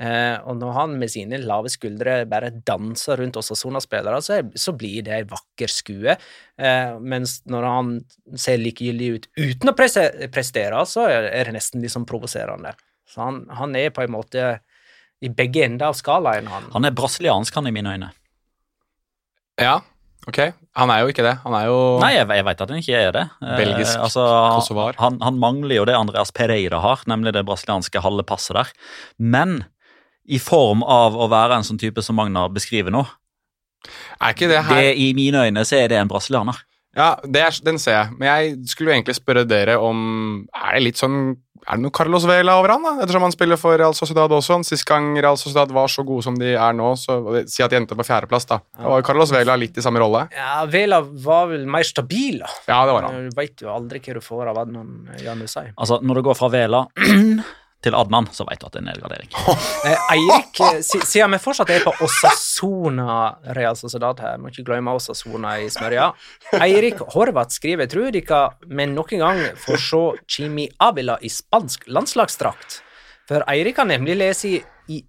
[0.00, 5.04] Eh, og når han med sine lave skuldre bare danser rundt Osasona-spillere, så, så blir
[5.04, 6.14] det ei vakker skue.
[6.56, 7.90] Eh, mens når han
[8.32, 12.72] ser likegyldig ut uten å presse, prestere, så er det nesten liksom provoserende.
[13.10, 14.46] Så han, han er på en måte
[15.20, 16.70] i begge ender av skalaen, han.
[16.72, 18.08] Han er brasiliansk, han, i mine øyne.
[19.60, 19.74] Ja,
[20.30, 20.38] ok.
[20.80, 21.34] Han er jo ikke det.
[21.42, 23.26] Han er jo Nei, jeg, jeg vet at han ikke er det.
[23.42, 24.24] Eh, Belgisk altså,
[24.56, 24.96] kosovar.
[25.02, 28.72] han, han mangler jo det Andreas Pereira har, nemlig det brasilianske halve passet der.
[29.20, 29.58] Men
[30.30, 33.04] i form av å være en sånn type som Magnar beskriver nå,
[34.20, 36.58] Er ikke det her det, i mine øyne så er det en brasilianer.
[36.96, 38.16] Ja, det er, den ser jeg.
[38.18, 40.00] Men jeg skulle jo egentlig spørre dere om
[40.50, 43.04] Er det litt sånn Er det noe Carlos Vela over han, da?
[43.04, 44.56] Ettersom han spiller for Real Sociedad også.
[44.66, 47.78] Sist gang Real Sociedad var så gode som de er nå, så si at de
[47.78, 48.58] endte på fjerdeplass, da.
[48.74, 50.24] Det var Carlos Vela litt i samme rolle.
[50.34, 52.50] Ja, Vela var vel mer stabil, da.
[52.66, 53.28] Ja, det var han.
[53.30, 54.90] Du veit jo aldri hva du får av Adnan
[55.22, 55.68] Janusai.
[55.76, 56.82] Altså, når du går fra Vela
[57.84, 59.30] til Adnan, så vet du at det er en nedgradering.
[59.80, 63.14] Eh, Eirik, eh, siden vi fortsatt er på Osasona
[63.56, 66.10] Real Sociedad her, må ikke glemme Osasona i smørja.
[66.60, 72.82] Eirik Horvath skriver tror dere vi noen gang får se Chimi Avila i spansk landslagsdrakt.
[73.30, 74.58] For Eirik har nemlig lest i,
[74.92, 75.00] i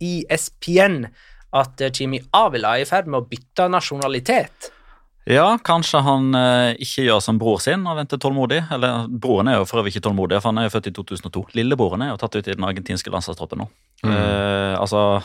[0.00, 1.02] ESPN
[1.58, 4.72] at eh, Chimi Avila er i ferd med å bytte nasjonalitet.
[5.28, 8.62] Ja, kanskje han eh, ikke gjør som bror sin og venter tålmodig.
[8.72, 11.42] Eller broren er jo for øvrig ikke tålmodig, for han er jo født i 2002.
[11.58, 13.68] Lillebroren er jo tatt ut i den argentinske landslagstroppen nå.
[14.08, 15.20] Eh, altså,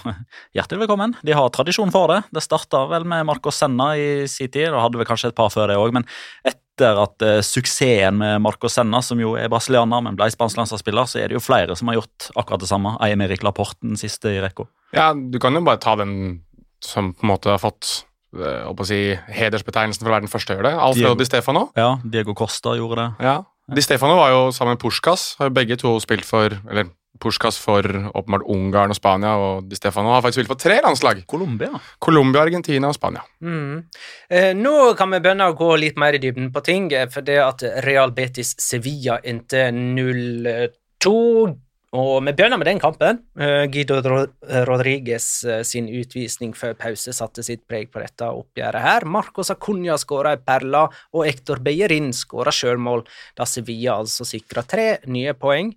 [0.57, 1.15] hjertelig velkommen.
[1.23, 2.19] De har tradisjon for det.
[2.35, 5.53] Det starta vel med Marcos Senna i sin tid, og hadde vel kanskje et par
[5.55, 6.07] før det òg, men
[6.51, 11.07] etter at eh, suksessen med Marcos Senna, som jo er brasilianer, men ble spansk landslagsspiller,
[11.07, 12.97] så er det jo flere som har gjort akkurat det samme.
[13.07, 14.67] Eimerik Laporte, den siste i rekka.
[14.91, 16.41] Ja, du kan jo bare ta den
[16.83, 18.01] som på en måte har fått
[18.33, 20.81] å si, hedersbetegnelsen for å være den første til å gjøre det.
[20.87, 21.19] Alfredo Diego.
[21.21, 21.63] Di Stefano.
[21.77, 23.29] Ja, Diego Costa gjorde det.
[23.29, 23.37] Ja.
[23.73, 25.33] Di Stefano var jo sammen med Puskas.
[25.39, 26.89] Har begge to spilt for Eller
[27.21, 31.21] Puskas for åpenbart Ungarn og Spania, og Di Stefano har faktisk spilt for tre landslag.
[31.29, 31.69] Colombia.
[32.01, 33.21] Colombia, Argentina og Spania.
[33.39, 33.83] Mm.
[34.29, 37.21] Eh, nå kan vi begynne å gå litt mer i dybden på ting, eh, for
[37.21, 41.55] det at Real Betis Sevilla endte 0-2
[41.93, 43.19] Og vi begynner med den kampen.
[43.37, 48.81] Eh, Guido Rodriges Rodriguez eh, sin utvisning før pause satte sitt preg på dette oppgjøret
[48.81, 49.05] her.
[49.05, 53.05] Marcos Acuña skåra ei perle, og Hector Bellerin skåra sjølmål,
[53.37, 55.69] da Sevilla altså sikra tre nye poeng.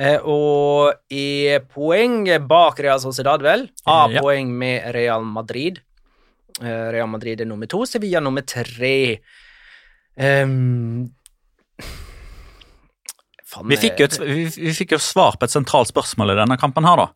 [0.00, 5.82] Eh, Og i poeng bak Real Sociedad, vel, A-poeng med Real Madrid.
[6.62, 9.18] Eh, Real Madrid er nummer to, Sevilla nummer tre.
[10.16, 11.12] Faen,
[13.64, 16.84] Vi fikk, et, vi, vi fikk jo svar på et sentralt spørsmål i denne kampen
[16.84, 17.08] her, da.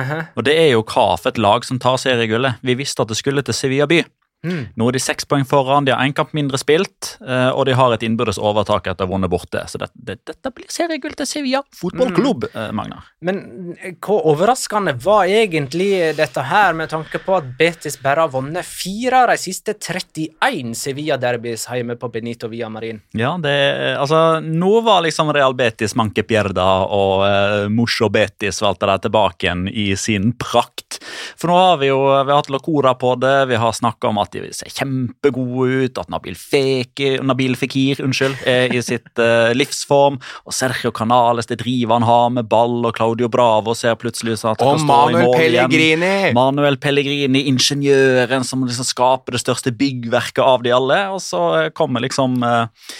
[0.00, 2.56] eh, Og det er jo hva for et lag som tar seriegullet.
[2.62, 4.02] Vi visste at det skulle til Sevilla by.
[4.44, 4.64] Mm.
[4.76, 7.76] Nå er de seks poeng foran, de har én kamp mindre spilt, eh, og de
[7.76, 9.64] har et innbyrdes overtak etter å ha vunnet borte.
[9.70, 13.08] Så det, det, dette blir seriegull til Sevilla fotballklubb, eh, Magnar.
[13.24, 13.40] Men
[13.78, 18.66] eh, hvor overraskende var egentlig dette her, med tanke på at Betis bare har vunnet
[18.68, 23.00] fire av de siste 31 Sevilla-derbys hjemme på Benito Villamarin?
[23.16, 23.54] Ja, det
[23.94, 28.90] Altså, nå var liksom Real Betis, Manke Pierda og uh, Mosho Betis og alt det
[28.90, 30.98] der tilbake igjen i sin prakt.
[31.38, 34.20] For nå har vi jo vi har hatt Lacora på det, vi har snakka om
[34.22, 39.52] at de ser kjempegode ut, at Nabil, Fekir, Nabil Fikir unnskyld, er i sitt eh,
[39.56, 44.38] livsform, og Sergio Canales det driver han har med ball, og Claudio Bravo ser plutselig
[44.38, 46.06] ut at han kan stå i mål igjen.
[46.36, 51.00] Manuel Pellegrini, ingeniøren som liksom skaper det største byggverket av de alle.
[51.14, 52.90] Og så eh, kommer liksom eh,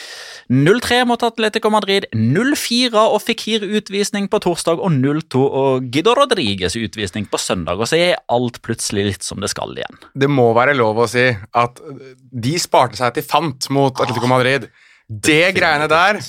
[0.52, 6.76] 0-3 mot Atletico Madrid, 0-4 og Fikir utvisning på torsdag og 0-2 og Guido Rodriguez
[6.76, 7.80] utvisning på søndag.
[7.80, 10.00] Og så er alt plutselig litt som det skal igjen.
[10.12, 11.82] Det må være lov å si at
[12.18, 14.68] de sparte seg til fant mot Atletico Madrid.
[15.08, 16.20] Det greiene der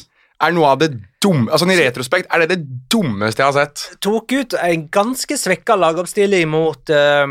[0.43, 0.89] er noe av det
[1.24, 3.84] dumme Altså I retrospekt er det det dummeste jeg har sett.
[4.04, 7.24] Tok ut en ganske svekka lagoppstilling mot eh,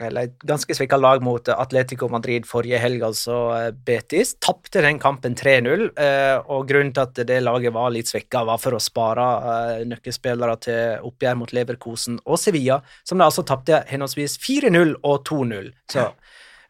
[0.00, 4.36] Eller et ganske svekka lag mot Atletico Madrid forrige helg, altså eh, Betis.
[4.42, 8.60] Tapte den kampen 3-0, eh, og grunnen til at det laget var litt svekka, var
[8.62, 13.82] for å spare eh, nøkkelspillere til oppgjør mot Leverkosen og Sevilla, som de altså tapte
[13.90, 15.72] henholdsvis 4-0 og 2-0.
[15.90, 16.06] Så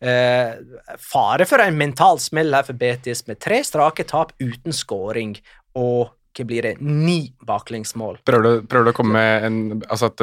[0.00, 0.56] eh,
[0.98, 5.36] fare for en mental smell her for Betis, med tre strake tap uten scoring,
[5.78, 8.20] og hva blir det, ni baklengsmål.
[8.24, 9.56] Prøver du, prøver du å komme med en
[9.90, 10.22] Altså at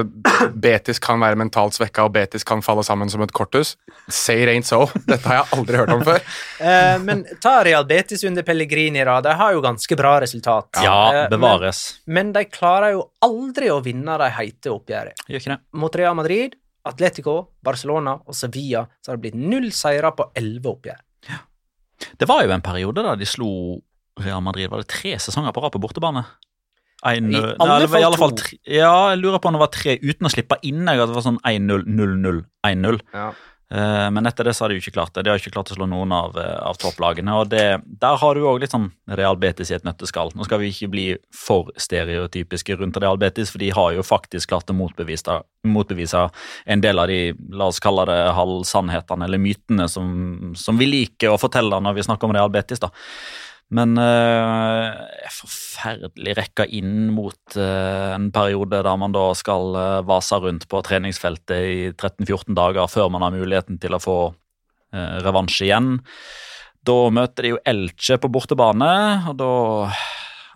[0.55, 3.73] Betis kan være mentalt svekka, og Betis kan falle sammen som et korthus?
[4.07, 4.85] Say it ain't so.
[5.03, 6.23] Dette har jeg aldri hørt om før.
[6.57, 9.19] Eh, men ta Real Betis under Pellegrini, da.
[9.21, 10.79] De har jo ganske bra resultat.
[10.81, 11.81] Ja, Eh, bevares.
[12.05, 15.27] Men, men de klarer jo aldri å vinne de heite oppgjørene.
[15.27, 15.59] Gjør ikke det?
[15.83, 16.55] Mot Real Madrid,
[16.87, 21.03] Atletico, Barcelona og Sevilla så har det blitt null seire på elleve oppgjør.
[22.17, 23.49] Det var jo en periode da de slo
[24.23, 24.69] Real Madrid.
[24.71, 26.25] Var det tre sesonger på rad på bortebane?
[27.05, 29.61] En, I alle var i fall alle fall tre, ja, jeg lurer på om det
[29.61, 30.81] var tre uten å slippe inn.
[30.81, 32.99] Jeg, det var sånn 1-0, 0-0, 1-0.
[33.13, 33.29] Ja.
[33.67, 35.25] Uh, men etter det så har de jo ikke klart det.
[35.27, 37.33] De har ikke klart å slå noen av, eh, av topplagene.
[37.35, 40.31] og det, Der har du òg litt sånn Real Betis i et nøtteskall.
[40.33, 44.47] Nå skal vi ikke bli for stereotypiske rundt Real Betis, for de har jo faktisk
[44.47, 46.29] klart å motbevise, motbevise
[46.65, 51.35] en del av de la oss kalle det halvsannhetene eller mytene som, som vi liker
[51.35, 52.79] å fortelle når vi snakker om Real Betis.
[52.79, 52.89] da.
[53.75, 60.39] Men eh, forferdelig rekka inn mot eh, en periode der man da skal eh, vase
[60.39, 64.19] rundt på treningsfeltet i 13-14 dager før man har muligheten til å få
[64.95, 65.97] eh, revansj igjen.
[66.87, 68.93] Da møter de jo Elche på bortebane,
[69.33, 69.51] og da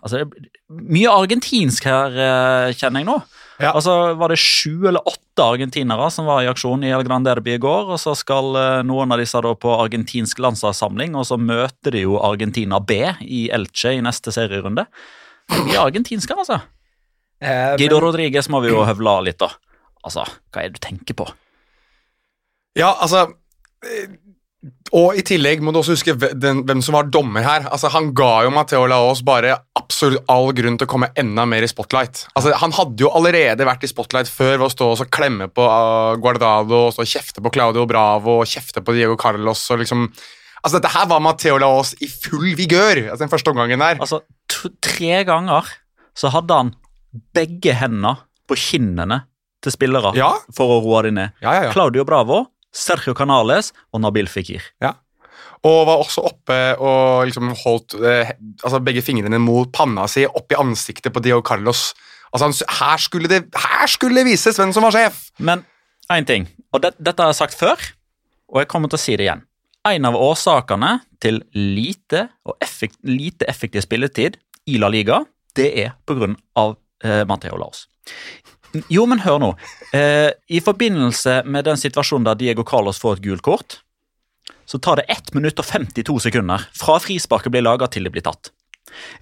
[0.02, 3.20] Altså, det er mye argentinsk her, eh, kjenner jeg nå.
[3.62, 3.72] Ja.
[3.80, 7.54] så Var det sju eller åtte argentinere som var i aksjon i El Gran Derby
[7.54, 7.92] i går?
[7.94, 12.02] Og så skal eh, noen av disse da på argentinsk landslagssamling, og så møter de
[12.04, 14.86] jo Argentina B i Elche i neste serierunde.
[15.52, 16.60] De er argentinske, altså.
[17.42, 19.48] Eh, Guido men- Rodriguez må vi jo høvle av litt, da.
[20.04, 21.28] Altså, hva er det du tenker på?
[22.78, 23.26] Ja, altså
[23.84, 24.08] eh,
[24.94, 27.64] Og i tillegg må du også huske hve- den, hvem som var dommer her.
[27.72, 31.64] Altså, Han ga jo Matheo Laos bare absolutt all grunn til å komme enda mer
[31.66, 32.26] i spotlight.
[32.36, 35.48] Altså, Han hadde jo allerede vært i spotlight før ved å stå og så klemme
[35.50, 39.64] på uh, Guardado og kjefte på Claudio Bravo og kjefte på Diego Carlos.
[39.72, 40.06] og liksom...
[40.62, 43.98] Altså, Dette her var Matheo Laos i full vigør altså, den første omgangen der.
[43.98, 44.20] Altså,
[44.84, 45.66] tre ganger
[46.14, 46.74] så hadde han
[47.34, 48.14] begge hendene
[48.46, 49.24] på kinnene
[49.62, 50.30] til spillere Ja.
[50.54, 51.32] for å roe dem ned.
[51.42, 51.72] Ja, ja.
[51.74, 54.64] Claudio Bravo, Sergio Canales og Nabil Fikir.
[55.62, 58.32] Og var også oppe og liksom holdt eh,
[58.64, 61.92] altså begge fingrene mot panna si oppi ansiktet på Dio Carlos.
[62.32, 65.28] Altså, han, her, skulle det, her skulle det vises hvem som var sjef!
[65.38, 65.62] Men
[66.10, 67.80] én ting, og det, dette har jeg sagt før,
[68.52, 69.44] og jeg kommer til å si det igjen.
[69.88, 74.38] En av årsakene til lite, og effekt, lite effektiv spilletid
[74.70, 75.22] i La Liga,
[75.58, 75.94] det er
[76.56, 77.86] av eh, Matteo Laos.
[78.92, 79.52] Jo, men hør nå.
[79.92, 83.80] Eh, I forbindelse med den situasjonen der Diego Carlos får et gult kort,
[84.66, 88.24] så tar det 1 minutt og 52 sekunder fra frisparket blir laga til det blir
[88.24, 88.52] tatt.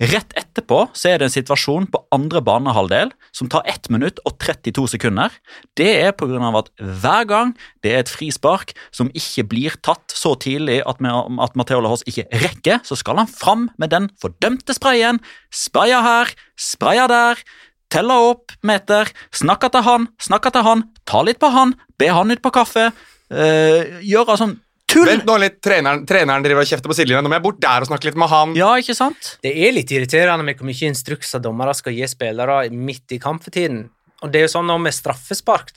[0.01, 4.37] Rett etterpå så er det en situasjon på andre banehalvdel som tar 1 minutt og
[4.43, 5.35] 32 sekunder.
[5.79, 6.41] Det er pga.
[6.59, 11.57] at hver gang det er et frispark som ikke blir tatt så tidlig at, at
[11.57, 15.21] Matheo Lahos ikke rekker, så skal han fram med den fordømte sprayen.
[15.53, 17.45] Spraya her, spraya der.
[17.91, 22.31] Telle opp meter, snakke til han, snakke til han, ta litt på han, be han
[22.31, 22.91] ut på kaffe.
[23.31, 24.57] Uh, gjøre sånn
[24.91, 25.07] tull!
[25.09, 27.85] Vent nå litt, treneren, treneren driver og kjefter på Silje, Nå må jeg bort der
[27.85, 28.55] og snakke litt med han.
[28.59, 29.35] Ja, ikke sant?
[29.45, 33.85] Det er litt irriterende med hvor mye instrukser dommere skal gi spillere midt i kampetiden.
[34.21, 35.71] Og det er jo sånn nå med straffespark,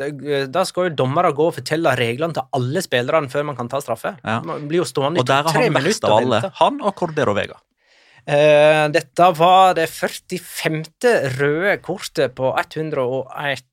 [0.51, 3.79] Da skal jo dommere gå og fortelle reglene til alle spillerne før man kan ta
[3.83, 4.17] straffe.
[4.19, 4.41] Ja.
[4.43, 6.41] Man blir jo stående Og der i er tre han best minutter av alle.
[6.59, 7.61] Han og Cordero Vega.
[8.23, 10.83] Eh, dette var det 45.
[11.39, 13.65] røde kortet på 101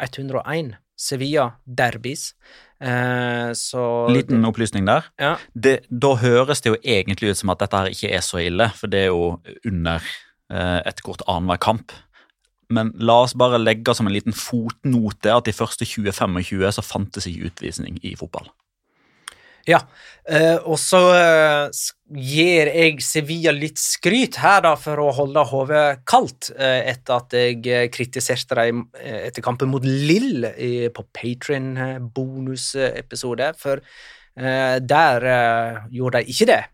[0.00, 2.34] 101 Sevilla Derbys.
[2.80, 5.08] Eh, så Liten opplysning der.
[5.20, 5.34] Ja.
[5.52, 8.70] Det, da høres det jo egentlig ut som at dette her ikke er så ille,
[8.76, 10.00] for det er jo under
[10.52, 11.92] eh, et kort annenhver kamp.
[12.70, 17.26] Men la oss bare legge som en liten fotnote at de første 20-25 så fantes
[17.26, 18.46] ikke utvisning i fotball.
[19.68, 19.82] Ja,
[20.24, 21.68] eh, og så eh,
[22.16, 27.32] gir jeg Sevilla litt skryt her, da, for å holde hodet kaldt eh, etter at
[27.36, 30.46] jeg kritiserte dem etter kampen mot Lill
[30.94, 33.76] på Patrion-bonusepisode, for
[34.40, 35.20] der
[35.92, 36.64] gjorde de ikke det.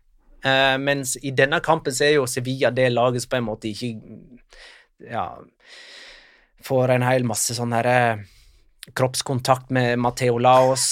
[0.79, 3.89] Mens i denne kampen så er jo Sevilla det laget som på en måte ikke
[5.09, 5.25] ja,
[6.63, 7.99] får en hel masse sånn herre
[8.95, 10.85] kroppskontakt med Mateo Laos.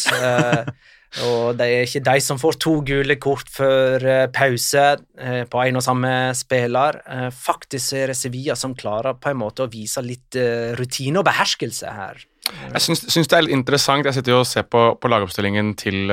[1.23, 5.61] Og det er ikke de som får to gule kort før eh, pause eh, på
[5.63, 6.99] en og samme spiller.
[7.07, 10.35] Eh, faktisk er det Sevilla som klarer på en måte å vise litt
[10.75, 12.25] rutine og beherskelse her.
[12.45, 14.05] Jeg syns, det er litt interessant.
[14.05, 16.11] Jeg sitter jo og ser på, på lagoppstillingen til,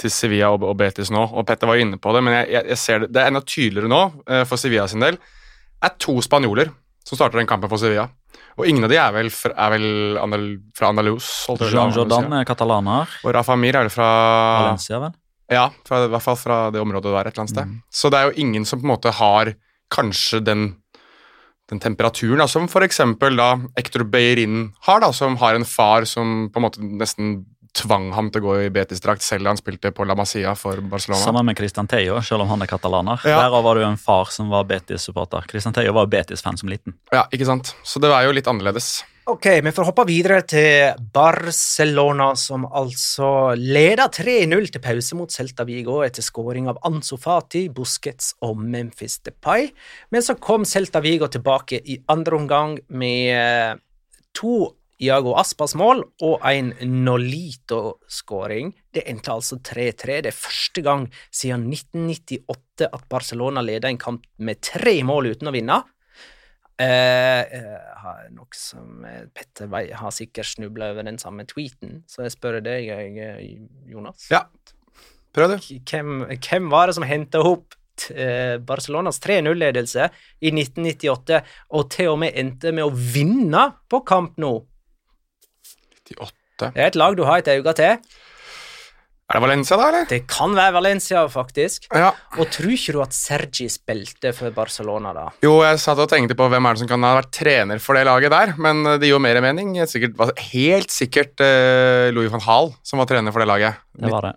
[0.00, 2.64] til Sevilla og, og Betis nå, og Petter var jo inne på det, men jeg,
[2.72, 4.02] jeg, ser det, det er enda tydeligere nå
[4.48, 5.20] for Sevilla sin del.
[5.20, 6.72] Det er to spanjoler
[7.06, 8.08] som starter den kampen for Sevilla.
[8.58, 11.28] Og ingen av de er vel, fra- er vel Andal, fra Andalus.
[11.72, 13.08] Jean Jordan er katalaner.
[13.24, 14.08] Og Rafa Mir er vel fra
[14.66, 15.14] Valencia, vel?
[15.52, 17.72] Ja, fra, i hvert fall fra det området der et eller annet sted.
[17.92, 19.54] Så det er jo ingen som på en måte har
[19.92, 20.76] kanskje den,
[21.68, 26.48] den temperaturen da, som eksempel da Ektor Beirin har, da, som har en far som
[26.52, 27.44] på en måte nesten
[27.76, 31.22] tvang ham til å gå i Betis-drakt selv han spilte på La Masia for Barcelona.
[31.22, 33.22] Sammen med Christian Tejo, selv om han er katalaner.
[33.24, 33.38] Ja.
[33.46, 35.48] Derav var det jo en far som var Betis-supporter.
[35.50, 36.98] Christian Tejo var Betis-fan som liten.
[37.14, 37.74] Ja, ikke sant?
[37.82, 38.98] Så det er jo litt annerledes.
[39.30, 45.62] Ok, vi får hoppe videre til Barcelona, som altså leder 3-0 til pause mot Celta
[45.68, 49.70] Vigo etter skåring av Ansu Fati, Busquets og Memphis Depay.
[50.10, 53.78] Men så kom Celta Vigo tilbake i andre omgang med eh,
[54.34, 56.72] to Iago Aspas mål og en
[57.04, 58.72] Nolito-skåring.
[58.94, 60.20] Det endte altså 3-3.
[60.22, 65.50] Det er første gang siden 1998 at Barcelona leder en kamp med tre mål uten
[65.50, 65.80] å vinne.
[66.82, 72.24] Eh, eh, nok som eh, Petter Wei har sikkert snubla over den samme tweeten, så
[72.24, 73.42] jeg spør deg, eh,
[73.90, 74.24] Jonas.
[74.32, 74.46] Ja,
[75.36, 75.68] prøv du.
[75.90, 77.78] Hvem, hvem var det som henta opp
[78.66, 80.06] Barcelonas 3-0-ledelse
[80.42, 81.42] i 1998,
[81.76, 84.64] og til og med endte med å vinne på kamp Nou?
[86.18, 86.72] 98.
[86.72, 88.20] Det er et lag du har et øye til.
[89.32, 90.08] Er det Valencia, da, eller?
[90.10, 91.86] Det kan være Valencia, faktisk.
[91.96, 92.10] Ja.
[92.36, 95.24] Og tror ikke du at Sergi spilte for Barcelona da?
[95.44, 97.96] Jo, jeg satt og tenkte på hvem er det som kan ha vært trener for
[97.96, 99.72] det laget der, men det gir jo mer mening.
[99.88, 100.20] Sikkert,
[100.52, 103.80] helt sikkert uh, Louis van Hall som var trener for det laget.
[103.96, 104.34] Det var det.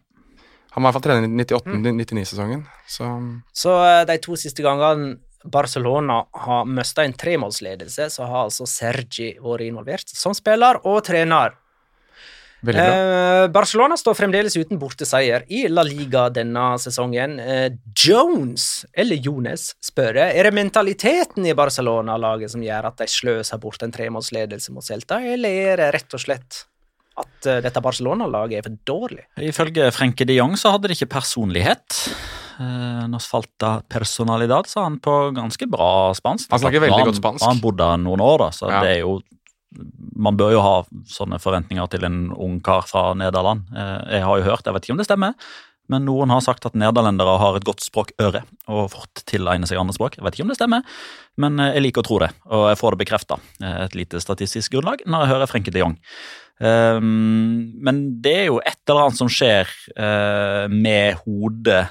[0.76, 3.06] Han var i hvert fall trener i 98-99-sesongen, så
[3.56, 5.16] Så eh, de to siste gangene
[5.48, 11.56] Barcelona har mista en tremålsledelse, så har altså Sergi vært involvert som spiller og trener.
[12.74, 17.40] Eh, Barcelona står fremdeles uten borteseier i La Liga denne sesongen.
[17.40, 17.70] Eh,
[18.06, 23.62] Jones, eller Jones, spør jeg, er det mentaliteten i Barcelona-laget som gjør at de sløser
[23.62, 26.64] bort en tremålsledelse mot Celta, eller er det rett og slett
[27.22, 29.28] at eh, dette Barcelona-laget er for dårlig?
[29.40, 32.02] Ifølge Frenke de Jong så hadde de ikke personlighet.
[32.60, 36.50] Eh, Nos falta personalidad, sa han på ganske bra spansk.
[36.52, 37.46] Han snakker veldig godt spansk.
[37.48, 38.82] Han bodde noen år, da, så Ja.
[38.84, 39.22] det er jo
[40.16, 40.76] Man bør jo ha
[41.12, 43.68] sånne forventninger til en ung kar fra Nederland.
[43.76, 45.34] Eh, Jeg har jo hørt, jeg vet ikke om det stemmer,
[45.92, 48.42] men noen har sagt at nederlendere har et godt språkøre
[48.74, 50.18] og fort tilegner seg andre språk.
[50.18, 50.82] Jeg vet ikke om det stemmer,
[51.38, 53.38] men eh, jeg liker å tro det, og jeg får det bekrefta.
[53.86, 56.00] Et lite statistisk grunnlag når jeg hører Frenke de Jong.
[56.56, 61.82] Um, men det er jo et eller annet som skjer eh, med hodet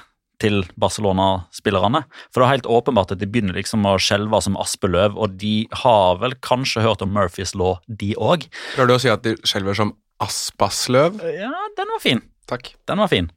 [0.41, 2.03] til Barcelona-spillerne.
[2.29, 5.67] For det er helt åpenbart at de begynner liksom å skjelve som aspeløv, og de
[5.83, 8.49] har vel kanskje hørt om Murphys law, de òg.
[8.75, 11.21] Prøver du å si at de skjelver som aspasløv?
[11.35, 12.23] Ja, den var fin.
[12.49, 12.73] Takk.
[12.89, 13.31] Den var fin.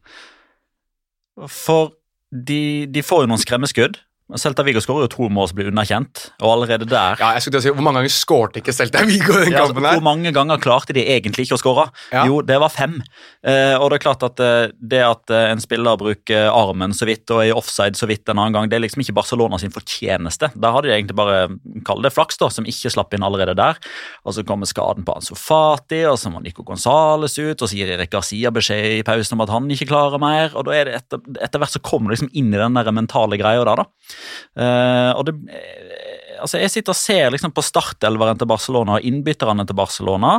[1.48, 1.94] For
[2.30, 3.96] de, de får jo noen skremmeskudd
[4.36, 7.54] Celta Viggo skårer jo to mål som blir underkjent, og allerede der Ja, jeg skulle
[7.54, 9.96] til å si, Hvor mange ganger skårte ikke Celta Viggo den Ja, altså, kampen her?
[9.96, 11.86] hvor mange ganger klarte de egentlig ikke å skåre?
[12.12, 12.26] Ja.
[12.28, 12.98] Jo, det var fem.
[13.40, 17.08] Eh, og det er klart at eh, det at eh, en spiller bruker armen så
[17.08, 19.56] vidt og er i offside så vidt en annen gang, det er liksom ikke Barcelona
[19.62, 20.50] sin fortjeneste.
[20.54, 21.46] Der hadde de egentlig bare
[21.88, 23.80] kall det flaks, da, som ikke slapp inn allerede der.
[24.28, 27.72] Og så kommer skaden på Anso Fati, og så må Nico Gonzales ut, og så
[27.80, 30.52] gir Erik Garcia beskjed i pausen om at han ikke klarer mer.
[30.52, 32.92] Og da er det etter, etter hvert så kommer du liksom inn i den der
[32.92, 34.17] mentale greia der, da.
[34.58, 36.04] Eh, og det eh,
[36.38, 40.36] Altså, jeg sitter og ser liksom på startelveren til Barcelona og innbytterne til Barcelona,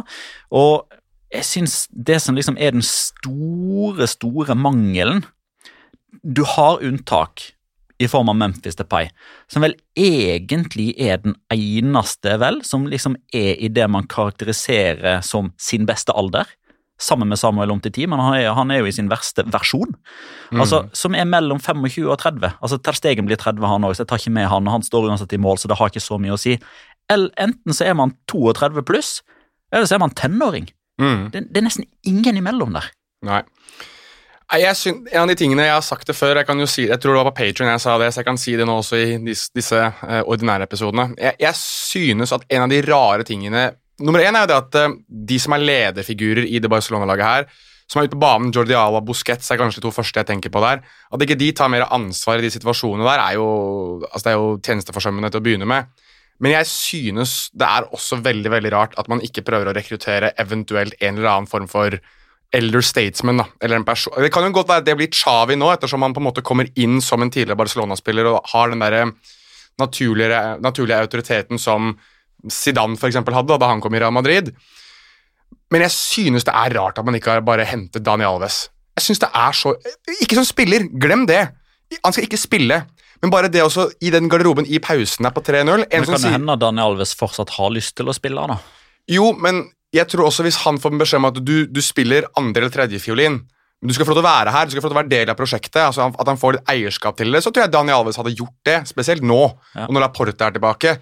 [0.55, 0.87] og
[1.27, 5.25] jeg syns det som liksom er den store, store mangelen
[6.23, 7.49] Du har unntak
[7.99, 9.09] i form av Memphis Depay,
[9.51, 15.51] som vel egentlig er den eneste, vel, som liksom er i det man karakteriserer som
[15.59, 16.47] sin beste alder.
[16.99, 19.93] Sammen med Samuel Omtiti, men han er, han er jo i sin verste versjon.
[20.51, 22.57] Altså, Som er mellom 25 og 30.
[22.61, 24.67] Altså, Ter Stegen blir 30, han òg, så jeg tar ikke med han.
[24.67, 26.57] og Han står uansett i mål, så det har ikke så mye å si.
[27.09, 29.21] Eller enten så er man 32 pluss,
[29.71, 30.67] eller så er man tenåring.
[30.99, 31.29] Mm.
[31.31, 32.91] Det, det er nesten ingen imellom der.
[33.23, 33.41] Nei.
[34.51, 36.65] Nei, Jeg syn- en av de tingene jeg har sagt det før, jeg kan jo
[36.67, 38.65] si, jeg tror det var på Patreon jeg sa det, så jeg kan si det
[38.67, 41.13] nå også i disse, disse eh, ordinære episodene.
[41.21, 43.67] Jeg, jeg synes at en av de rare tingene
[43.99, 44.95] Nummer én er jo det at eh,
[45.31, 47.49] de som er lederfigurer i det Barcelona-laget her,
[47.89, 50.51] som er ute på banen, Jordi Alba Busquets er kanskje de to første jeg tenker
[50.53, 50.83] på der.
[51.09, 53.47] At ikke de tar mer ansvar i de situasjonene der, er jo,
[54.11, 55.89] altså det er jo tjenesteforsømmende til å begynne med.
[56.39, 60.31] Men jeg synes det er også veldig veldig rart at man ikke prøver å rekruttere
[60.39, 61.97] eventuelt en eller annen form for
[62.55, 63.41] elder statesman.
[63.41, 63.85] da, eller en.
[63.85, 66.45] Det kan jo godt være at det blir Chavi nå, ettersom han på en måte
[66.45, 69.11] kommer inn som en tidligere Barcelona-spiller og har den der
[69.79, 71.95] naturlige autoriteten som
[72.47, 74.53] Zidane for eksempel hadde da han kom i Real Madrid.
[75.69, 78.69] Men jeg synes det er rart at man ikke har bare hentet Dani Alves.
[78.97, 79.75] Jeg synes det er så
[80.21, 81.43] Ikke som spiller, glem det!
[82.03, 82.81] Han skal ikke spille.
[83.21, 86.13] Men bare det også i den garderoben i pausen der på 3-0 En Men som
[86.13, 88.59] kan det sier hende at Daniel Alves fortsatt har lyst til å spille, da?
[89.11, 89.65] Jo, men
[89.95, 93.39] jeg tror også hvis han får beskjed om at du, du spiller andre- eller tredjefiolin
[93.79, 94.99] men du skal få lov til å være her, du skal få lov til å
[94.99, 97.71] være del av prosjektet, altså at han får litt eierskap til det, så tror jeg
[97.71, 99.37] Daniel Alves hadde gjort det, spesielt nå,
[99.71, 99.85] Ja.
[99.85, 100.97] og når Laporte er tilbake.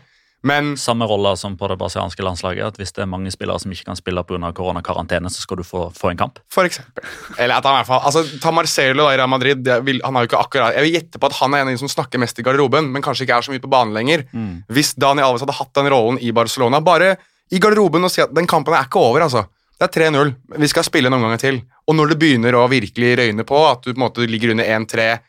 [0.45, 2.65] Men Samme rolle som på det brasilianske landslaget.
[2.65, 4.51] at Hvis det er mange spillere som ikke kan spille pga.
[4.53, 6.39] koronakarantene, så skal du få, få en kamp.
[6.53, 7.03] For eksempel.
[7.39, 9.65] Eller at han i hvert fall altså, Ta Marcelo da, i Real Madrid.
[9.65, 11.67] Jeg Vil, han har jo ikke akkurat, jeg vil gjette på at han er en
[11.67, 13.93] av de som snakker mest i garderoben, men kanskje ikke er så mye på banen
[13.97, 14.27] lenger.
[14.69, 17.15] Hvis Daniel Alves hadde hatt den rollen i Barcelona, bare
[17.51, 19.47] i garderoben og si at den kampen er ikke over, altså.
[19.77, 20.31] Det er 3-0.
[20.57, 21.61] Vi skal spille en omgang til.
[21.88, 24.65] Og når det begynner å virkelig røyne på, at du på en måte ligger under
[24.65, 25.19] 1-3,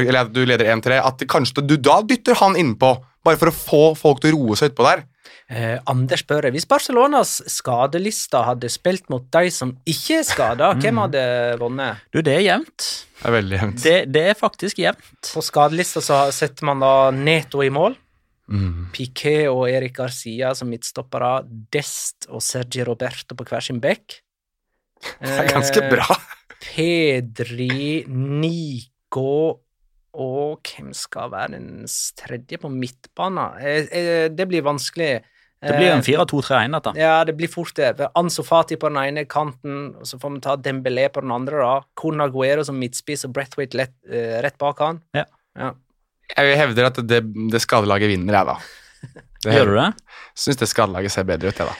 [0.00, 3.54] eller at du leder 1-3, at kanskje du da dytter han innpå, bare for å
[3.56, 5.04] få folk til å roe seg utpå der.
[5.52, 11.00] Eh, Anders spør hvis Barcelonas skadelister hadde spilt mot de som ikke er skada, hvem
[11.02, 11.24] hadde
[11.60, 12.02] vunnet?
[12.14, 12.86] Du, det er jevnt.
[13.18, 13.82] Det er veldig jevnt.
[13.84, 15.32] Det, det er faktisk jevnt.
[15.34, 17.98] På skadelista så setter man da Neto i mål.
[18.92, 21.38] Piqué og Erik Garcia som midtstoppere.
[21.72, 24.18] Dest og Sergi Roberto på hver sin bekk.
[25.22, 26.18] Det er ganske bra.
[26.62, 29.30] Pedri, Nico
[30.12, 31.86] og hvem skal være den
[32.18, 33.60] tredje på midtbanen?
[33.60, 35.22] Eh, eh, Det blir vanskelig.
[35.62, 36.92] Det blir en Eh, 4-2-3-1, dette.
[36.98, 37.94] Ja, det blir fort det.
[38.44, 41.82] Fati på den ene kanten, og så får vi ta Dembélé på den andre, da.
[41.94, 45.00] Kun Aguero som midtspiss og Brethwaite lett, eh, rett bak han.
[45.14, 45.24] Ja.
[45.56, 45.72] Ja.
[46.36, 48.56] Jeg hevder at det, det skadelaget vinner, jeg, da.
[49.42, 49.88] Det Gjør du det?
[50.38, 51.74] Syns det skadelaget ser bedre ut, jeg, da.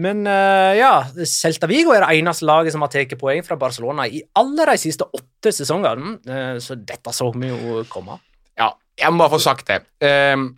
[0.00, 0.92] Men uh, ja,
[1.28, 4.76] Celta Vigo er det eneste laget som har tatt poeng fra Barcelona i alle de
[4.80, 8.16] siste åtte sesongene, uh, så dette så vi jo komme.
[8.56, 9.82] Ja, jeg må bare få sagt det.
[10.00, 10.54] Um,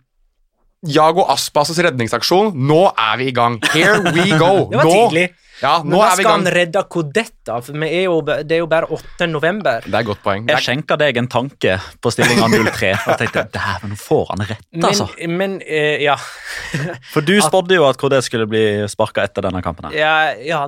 [0.85, 3.57] Jago Aspas' redningsaksjon, nå er vi i gang.
[3.73, 4.53] Here we go.
[4.71, 5.27] Det var nå, tidlig.
[5.61, 6.45] Ja, Men nå da er vi i skal gang.
[6.45, 9.27] han redde Codetta, for vi er jo, det er jo bare 8.
[9.31, 9.85] november.
[9.85, 10.43] Det er et godt poeng.
[10.49, 14.43] Jeg skjenker skjenka deg en tanke på stillinga 0-3 og tenkte dæven, nå får han
[14.49, 15.07] rett, Men, altså.
[15.31, 16.17] men eh, ja.
[17.13, 19.87] For du spådde jo at KD skulle bli sparka etter denne kampen.
[19.91, 19.97] her.
[19.99, 20.15] ja.
[20.45, 20.65] Ja,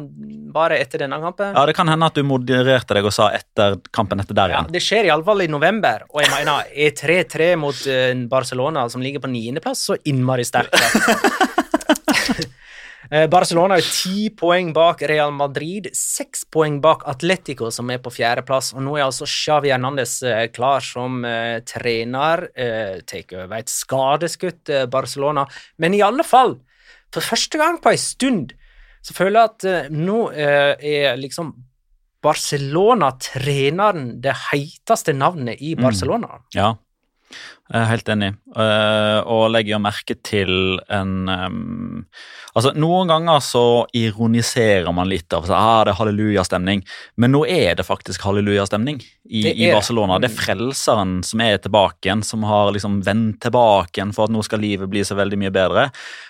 [0.54, 1.52] bare etter denne kampen.
[1.54, 4.62] Ja, Det kan hende at du modererte deg og sa etter kampen etter der Ja,
[4.64, 4.72] igjen.
[4.74, 9.20] det skjer iallfall i november, og jeg mener, er 3-3 mot eh, Barcelona, som ligger
[9.24, 10.74] på niendeplass, så innmari sterkt.
[13.08, 18.12] Eh, Barcelona er ti poeng bak Real Madrid, seks poeng bak Atletico, som er på
[18.12, 18.74] fjerdeplass.
[18.76, 22.48] Og nå er altså Xavi Hernandez eh, klar som uh, trener.
[22.58, 25.46] Uh, take over et skadeskutt uh, Barcelona.
[25.80, 26.58] Men i alle fall,
[27.14, 28.52] for første gang på en stund,
[29.06, 31.54] så føler jeg at nå er liksom
[32.26, 36.42] Barcelona-treneren det heiteste navnet i Barcelona.
[36.56, 36.74] Ja.
[37.68, 42.06] Jeg er helt enig, eh, og legger merke til en um,
[42.58, 43.64] Altså, Noen ganger så
[43.94, 46.82] ironiserer man litt av ah, det er hallelujastemning,
[47.22, 50.18] men nå er det faktisk hallelujastemning i, Det i Barcelona.
[50.18, 54.34] Det er frelseren som er tilbake igjen, som har liksom vendt tilbake igjen for at
[54.34, 55.86] nå skal livet bli så veldig mye bedre.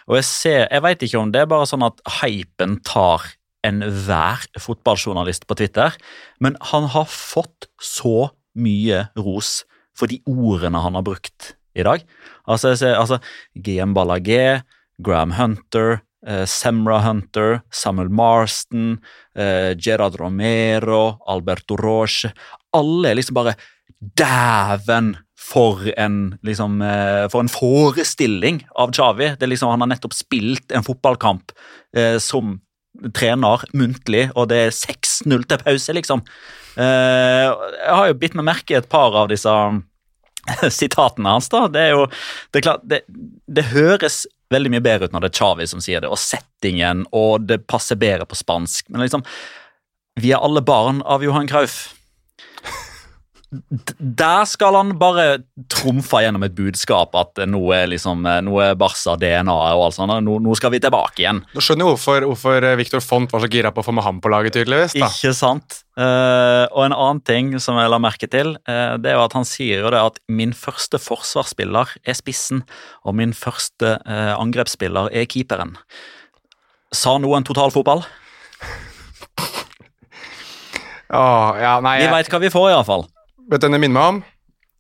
[0.10, 3.24] Og jeg ser, jeg veit ikke om det er bare sånn at hypen tar
[3.68, 5.96] enhver fotballjournalist på Twitter,
[6.44, 9.62] men han har fått så mye ros
[9.98, 12.04] for de ordene han har brukt i dag.
[12.50, 13.20] Altså, altså
[13.54, 14.62] GM Ballagé,
[15.04, 18.98] Graham Hunter, eh, Semra Hunter, Samuel Marston,
[19.38, 22.34] eh, Gerard Romero, Alberto Roche
[22.74, 23.58] Alle er liksom bare
[23.98, 25.16] Dæven!
[25.48, 28.92] For en, liksom, eh, for en forestilling av.
[29.00, 31.54] Er liksom, han har nettopp spilt en fotballkamp
[31.96, 32.58] eh, som
[33.16, 36.26] trener muntlig, og det er 6-0 til pause, liksom.
[36.78, 39.54] Eh, jeg har jo bitt meg merke i et par av disse
[40.80, 41.50] sitatene hans.
[41.54, 41.66] da.
[41.72, 42.08] Det er jo,
[42.52, 43.04] det er klart, det,
[43.50, 47.06] det høres veldig mye bedre ut når det er Chavi som sier det, og settingen,
[47.16, 48.88] og det passer bedre på spansk.
[48.92, 49.26] Men liksom,
[50.22, 51.97] vi er alle barn av Johan Cruyff.
[53.48, 55.38] Der skal han bare
[55.72, 60.12] trumfe gjennom et budskap at nå er liksom, nå er Barca DNA og alt sånt.
[60.26, 61.40] Nå, nå skal vi tilbake igjen.
[61.56, 64.20] Nå skjønner jo hvorfor, hvorfor Victor Font var så gira på å få med ham
[64.24, 64.98] på laget, tydeligvis.
[65.00, 65.08] da.
[65.08, 65.80] Ikke sant?
[65.96, 69.40] Uh, og en annen ting som jeg la merke til, uh, det er jo at
[69.40, 72.66] han sier jo det at min første forsvarsspiller er spissen,
[73.08, 75.78] og min første uh, angrepsspiller er keeperen.
[76.92, 78.04] Sa noen totalfotball?
[81.08, 83.08] Åh, ja, nei, Vi veit hva vi får, iallfall.
[83.50, 84.24] Vet du hvem det minner meg om?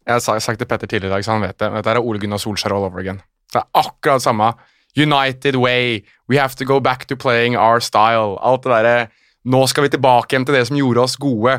[0.07, 1.68] Jeg har sagt til Petter tidligere i dag, så han vet det.
[1.72, 3.22] men Dette er Ole Gunnar Solskjær all over again.
[3.51, 4.53] Det er akkurat samme.
[4.97, 6.03] United way.
[6.30, 8.38] We have to go back to playing our style.
[8.41, 9.07] Alt det derre
[9.47, 11.53] Nå skal vi tilbake igjen til det som gjorde oss gode.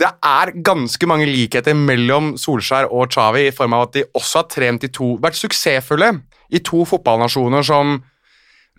[0.00, 4.40] Det er ganske mange likheter mellom Solskjær og Xavi i form av at de også
[4.40, 6.08] har trent i to Vært suksessfulle
[6.54, 7.98] i to fotballnasjoner som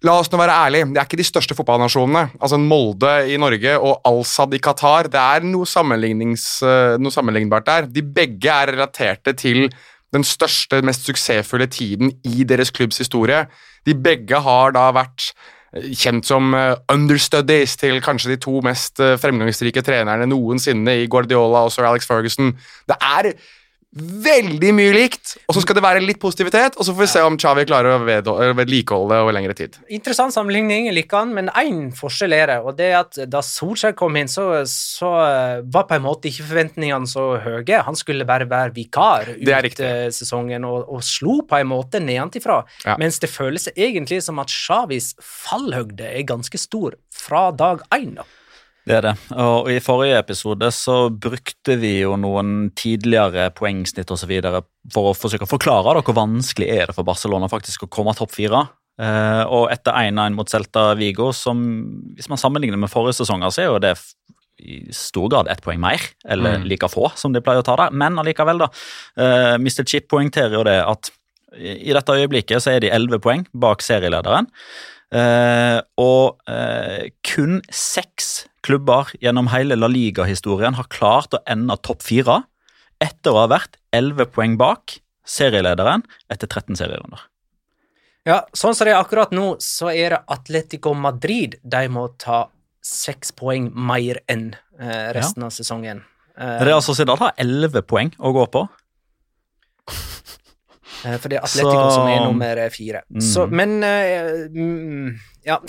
[0.05, 2.27] La oss nå være ærlige, det er ikke de største fotballnasjonene.
[2.37, 5.09] Altså Molde i Norge og Al-Sad i Qatar.
[5.09, 7.87] Det er noe, eh, noe sammenlignbart der.
[7.89, 9.71] De begge er relaterte til
[10.13, 13.47] den største, mest suksessfulle tiden i deres klubbs historie.
[13.85, 15.31] De begge har da vært
[15.73, 21.65] eh, kjent som eh, understudies til kanskje de to mest fremgangsrike trenerne noensinne i Guardiola
[21.65, 22.53] og sir Alex Ferguson.
[22.85, 23.33] Det er
[23.95, 27.21] veldig mye likt, og så skal det være litt positivitet, og så får vi se
[27.23, 29.77] om Xavi klarer å vedlikeholde det over lengre tid.
[29.87, 33.95] Interessant sammenligning, jeg liker men én forskjell er det, og det er at da Solskjær
[33.95, 37.81] kom inn, så, så eh, var på en måte ikke forventningene så høye.
[37.87, 42.61] Han skulle bare være vikar ut eh, sesongen, og, og slo på en måte nedenfra.
[42.83, 42.97] Ja.
[42.99, 48.17] Mens det føles egentlig som at Xavis fallhøgde er ganske stor fra dag én.
[48.19, 48.27] da.
[48.85, 49.13] Det er det.
[49.41, 54.61] Og i forrige episode så brukte vi jo noen tidligere poengsnitt videre
[54.93, 58.13] for å forsøke å forklare da, hvor vanskelig er det for Barcelona faktisk å komme
[58.13, 58.61] topp fire.
[59.01, 61.65] Eh, og etter 1-1 mot Celta Vigo, som
[62.15, 63.95] hvis man sammenligner med forrige sesonger, så er jo det
[64.61, 66.69] i stor grad ett poeng mer, eller Mm.
[66.69, 67.91] like få som de pleier å ta der.
[67.91, 68.69] Men allikevel, da.
[69.17, 69.83] Eh, Mr.
[69.83, 71.09] Chip poengterer jo det at
[71.57, 74.47] i dette øyeblikket så er de 11 poeng bak serielederen.
[75.13, 76.41] Uh, og
[77.23, 82.41] kun seks klubber gjennom hele La Liga-historien har klart å ende topp fire
[83.03, 87.21] etter å ha vært 11 poeng bak serielederen etter 13 serierunder.
[88.25, 92.47] Ja, sånn som det er akkurat nå, så er det Atletico Madrid de må ta
[92.85, 96.03] seks poeng mer enn resten resten av sesongen.
[96.35, 98.67] Det Eh, Real da har 11 poeng å gå på.
[101.05, 103.03] Eh, For det er Atletico Så- som er nummer eh, fire.
[103.13, 103.21] Mm.
[103.21, 105.59] Så, men eh, mm, Ja.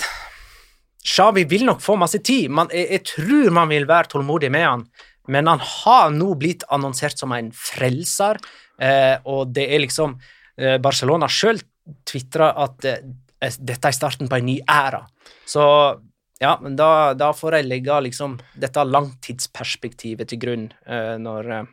[1.07, 2.49] Xavi vil nok få masse tid.
[2.51, 4.83] Man, jeg, jeg tror man vil være tålmodig med han,
[5.31, 8.39] men han har nå blitt annonsert som en frelser,
[8.81, 10.17] eh, og det er liksom
[10.59, 11.61] eh, Barcelona sjøl
[12.07, 13.07] tvitra at eh,
[13.39, 15.03] dette er starten på en ny æra.
[15.47, 15.63] Så
[16.39, 21.69] ja, men da, da får jeg legge liksom dette langtidsperspektivet til grunn eh, når eh,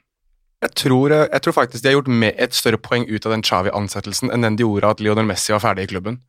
[0.64, 3.34] Jeg tror, eh, jeg tror faktisk de har gjort med et større poeng ut av
[3.34, 6.22] den Xavi-ansettelsen enn den de gjorde at Lionel Messi var ferdig i klubben.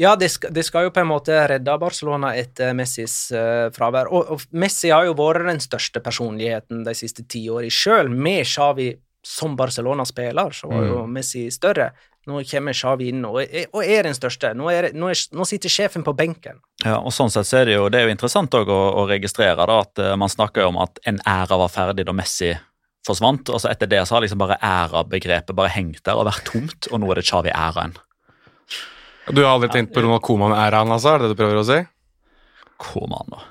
[0.00, 4.10] Ja, det skal, det skal jo på en måte redde Barcelona etter Messis uh, fravær.
[4.10, 7.70] Og, og Messi har jo vært den største personligheten de siste ti årene.
[7.70, 8.90] Sjøl med Xavi
[9.24, 11.92] som Barcelona-spiller, så var jo Messi større.
[12.28, 14.50] Nå kommer Xavi inn og er, og er den største.
[14.56, 16.60] Nå, er, nå, er, nå sitter sjefen på benken.
[16.84, 19.66] Ja, og sånn sett så er det jo, det er jo interessant å, å registrere
[19.68, 22.54] da, at eh, man snakker om at en æra var ferdig da Messi
[23.04, 26.48] forsvant, og så etter det så har liksom bare æra-begrepet bare hengt der og vært
[26.48, 27.96] tomt, og nå er det Xavi-æraen.
[29.30, 31.14] Du har aldri tenkt på Ronald Koman-æraen, altså?
[31.14, 31.80] Er det det du prøver å si?
[32.80, 33.42] Koman, da.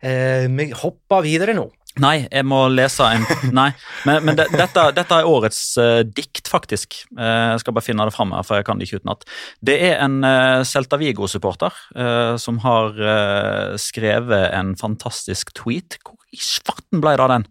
[0.00, 1.66] Eh, vi hopper videre nå.
[2.00, 3.24] Nei, jeg må lese en
[3.58, 3.70] Nei,
[4.06, 7.00] men, men de, dette, dette er årets uh, dikt, faktisk.
[7.18, 9.26] Uh, jeg skal bare finne det fram her, for jeg kan det ikke utenat.
[9.66, 12.94] Det er en uh, Celta Vigo-supporter uh, som har
[13.80, 15.98] skrevet en fantastisk tweet.
[16.06, 17.48] Hvor i svarten ble det av den?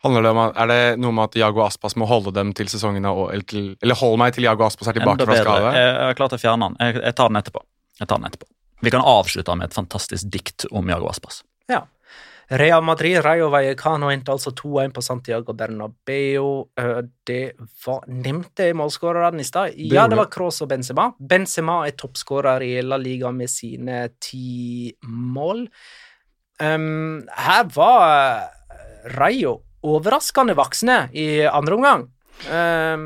[0.00, 3.04] Handler det om, er det noe med at Jago Aspas må holde dem til sesongen
[3.04, 5.72] er eller, til, eller hold meg til Jago Aspas er tilbake fra skade?
[5.76, 6.78] Jeg, jeg har klart å fjerne den.
[6.80, 7.62] Jeg, jeg tar den etterpå.
[8.00, 8.48] Jeg tar den etterpå.
[8.80, 11.42] Vi kan avslutte med et fantastisk dikt om Jago Aspas.
[11.68, 11.82] Ja.
[12.50, 16.48] Real Madrid, Rayo Vallecano endte altså 2-1 på Santiago Bernabeu.
[16.80, 17.42] Eh, Det
[17.84, 19.76] var Nevnte jeg målskårerne i stad?
[19.76, 21.12] Ja, det var Kroos og Benzema.
[21.20, 25.68] Benzema er toppskårer i La Liga med sine ti mål.
[26.60, 28.48] Um, her var
[29.14, 32.06] Rayo overraskende voksne i andre omgang.
[32.50, 33.04] Um,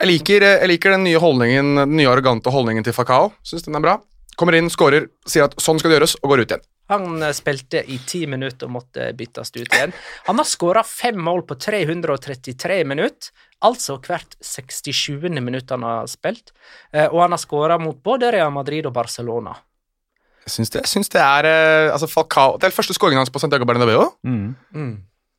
[0.00, 3.32] Jeg liker, jeg liker den nye holdningen, den nye arrogante holdningen til Fakao.
[3.46, 3.98] Syns den er bra.
[4.36, 6.64] Kommer inn, skårer, sier at sånn skal det gjøres, og går ut igjen.
[6.90, 9.94] Han eh, spilte i ti minutter og måtte byttes ut igjen.
[10.26, 13.30] Han har skåra fem mål på 333 minutter,
[13.64, 15.30] altså hvert 67.
[15.40, 16.50] minutt han har spilt.
[16.92, 19.54] Eh, Og han har skåra mot både Real Madrid og Barcelona.
[20.44, 23.22] Jeg syns det, jeg syns det er eh, altså Falcao, Det er den første skåringen
[23.22, 24.10] hans på Santiago Bernabeu.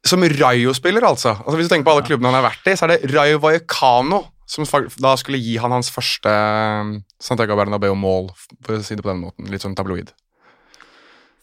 [0.06, 1.34] Som Rayo-spiller, altså.
[1.40, 1.58] altså.
[1.58, 4.22] Hvis du tenker på alle klubbene han har vært i, så er det Rayo Vallecano
[4.46, 4.66] som
[5.02, 6.92] da skulle gi han hans første eh,
[7.22, 8.30] Santiago Bernabeu-mål,
[8.62, 9.50] for å si det på den måten.
[9.50, 10.12] Litt sånn tabloid.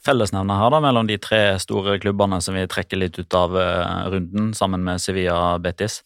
[0.07, 4.07] Fellesnevner her da mellom de tre store klubbene som vi trekker litt ut av eh,
[4.15, 6.01] runden, sammen med Sevilla Betis.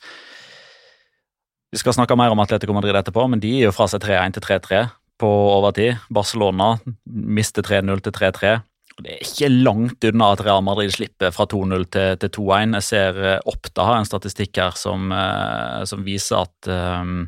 [1.72, 4.38] Vi skal snakke mer om Atletico Madrid etterpå, men de gir jo fra seg 3-1
[4.38, 4.82] til 3-3
[5.20, 6.00] på overtid.
[6.12, 8.56] Barcelona mister 3-0 til 3-3.
[8.96, 12.76] Det er ikke langt unna at Real Madrid slipper fra 2-0 til, til 2-1.
[12.78, 17.26] Jeg ser eh, Oppda har en statistikk her som, eh, som viser at um,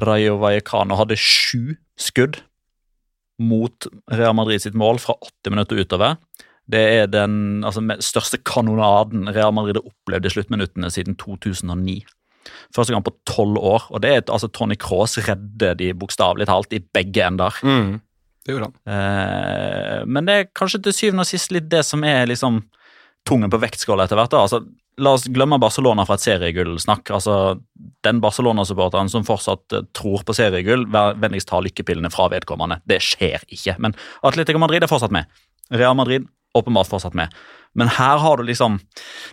[0.00, 2.40] Rayo Vallecano hadde sju skudd
[3.38, 6.16] mot Real Madrid sitt mål fra åtte minutter utover.
[6.68, 12.00] Det er den altså, største kanonaden Real Madrid har opplevd i sluttminuttene siden 2009.
[12.74, 13.86] Første gang på tolv år.
[13.90, 17.54] og det er altså Tony Cross redder de bokstavelig talt i begge ender.
[17.62, 18.00] Mm.
[18.48, 18.76] Det gjorde han.
[18.88, 22.62] Eh, men det er kanskje til syvende og sist litt det som er liksom
[23.28, 24.30] tungen på vektskåla etter hvert.
[24.32, 24.44] da.
[24.46, 24.62] Altså,
[25.04, 27.10] la oss glemme Barcelona fra et seriegullsnakk.
[27.12, 27.34] Altså,
[28.06, 32.80] den Barcelona-supporteren som fortsatt eh, tror på seriegull, vennligst ta lykkepillene fra vedkommende.
[32.88, 33.74] Det skjer ikke.
[33.84, 35.28] Men Atletico Madrid er fortsatt med.
[35.68, 36.24] Real Madrid
[36.56, 37.34] åpenbart fortsatt med.
[37.76, 38.78] Men her har du liksom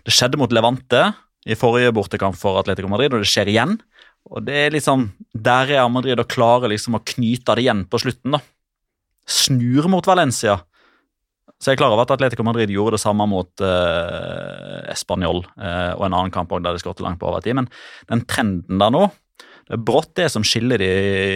[0.03, 1.13] Det skjedde mot Levante
[1.47, 3.77] i forrige bortekamp for Atletico Madrid, og det skjer igjen.
[4.27, 8.35] Og det er liksom Der Real Madrid klarer liksom å knyte det igjen på slutten,
[8.35, 8.43] da
[9.25, 10.59] snur mot Valencia.
[11.55, 15.93] Så jeg er klar over at Atletico Madrid gjorde det samme mot eh, Español eh,
[15.95, 17.69] og en annen kamp også der de skåret langt på overtid, men
[18.11, 19.05] den trenden der nå,
[19.65, 20.89] det er brått det som skiller de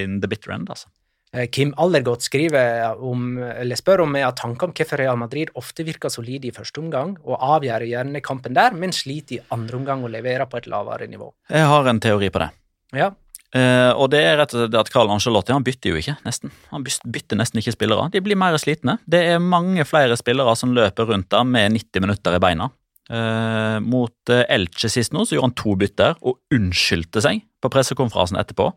[0.04, 0.92] in the bitter end, altså.
[1.32, 5.54] Eh, Kim Allergodt skriver om, eller spør om jeg har tanker om hvorfor Real Madrid
[5.62, 9.80] ofte virker solide i første omgang og avgjør gjerne kampen der, men sliter i andre
[9.80, 11.32] omgang og leverer på et lavere nivå.
[11.54, 12.50] Jeg har en teori på det.
[12.98, 13.12] Ja,
[13.58, 16.52] Eh, og det er rett og slett at Carl Angelotti han bytter jo ikke, nesten.
[16.70, 18.10] Han bytter nesten ikke spillere.
[18.14, 19.00] De blir mer slitne.
[19.10, 22.70] Det er mange flere spillere som løper rundt der med 90 minutter i beina.
[23.10, 27.72] Uh, mot eh, Elche sist nå så gjorde han to bytter og unnskyldte seg på
[27.74, 28.68] pressekonferansen etterpå.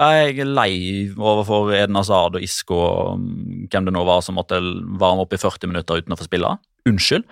[0.00, 0.72] Jeg er lei
[1.12, 4.62] overfor Eden Hazard og Isco og mm, hvem det nå var som måtte
[4.96, 6.54] varme opp i 40 minutter uten å få spille.
[6.88, 7.28] Unnskyld.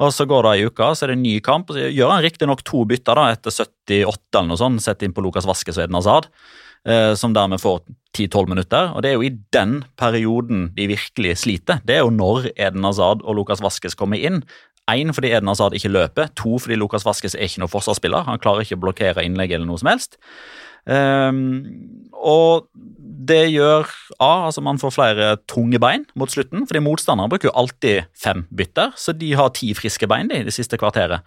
[0.00, 1.70] Og så går det ei uke, så er det en ny kamp.
[1.70, 5.14] og Så gjør han riktignok to bytter da, etter 78 eller noe sånt, sett inn
[5.16, 6.30] på Lukas Vaskes og Eden Hazard,
[6.88, 7.82] eh, som dermed får
[8.16, 8.94] 10-12 minutter.
[8.94, 11.84] Og det er jo i den perioden de virkelig sliter.
[11.84, 14.42] Det er jo når Eden Hazard og Lukas Vaskes kommer inn.
[14.90, 16.32] Én fordi Eden Hazard ikke løper.
[16.40, 18.24] To fordi Lukas Vaskes er ikke noen forsvarsspiller.
[18.26, 20.16] Han klarer ikke å blokkere innlegg eller noe som helst.
[20.88, 21.66] Ehm,
[22.16, 22.68] og
[23.30, 27.56] det gjør A, altså man får flere tunge bein mot slutten, fordi motstanderne bruker jo
[27.62, 31.24] alltid fem bytter, så de har ti friske bein de, det siste kvarteret.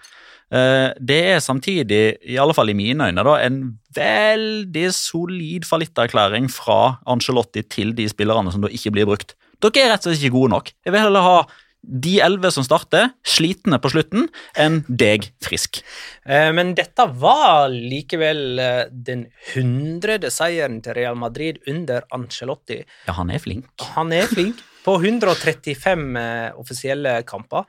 [0.53, 6.49] Uh, det er samtidig, i alle fall i mine øyne, da, en veldig solid fallitterklæring
[6.51, 9.33] fra Angelotti til de spillerne som da ikke blir brukt.
[9.63, 10.73] Dere er rett og slett ikke gode nok.
[10.83, 11.37] Jeg vil heller ha
[11.83, 14.29] de elleve som starter, slitne på slutten,
[14.59, 15.81] enn deg frisk.
[16.25, 22.83] Eh, Men dette var likevel eh, den hundrede seieren til Real Madrid under Ancelotti.
[23.07, 23.67] Ja, han er flink.
[23.97, 24.63] Han er flink.
[24.83, 27.67] På 135 eh, offisielle kamper.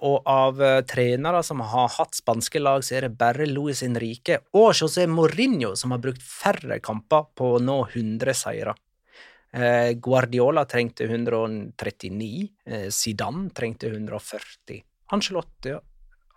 [0.00, 4.70] Og av trenere som har hatt spanske lag, så er det bare Luis Henrique og
[4.72, 8.72] José Mourinho som har brukt færre kamper på å nå 100 seire.
[9.52, 12.48] Eh, Guardiola trengte 139.
[12.66, 14.82] Eh, Zidane trengte 140.
[15.14, 15.72] Ancelotti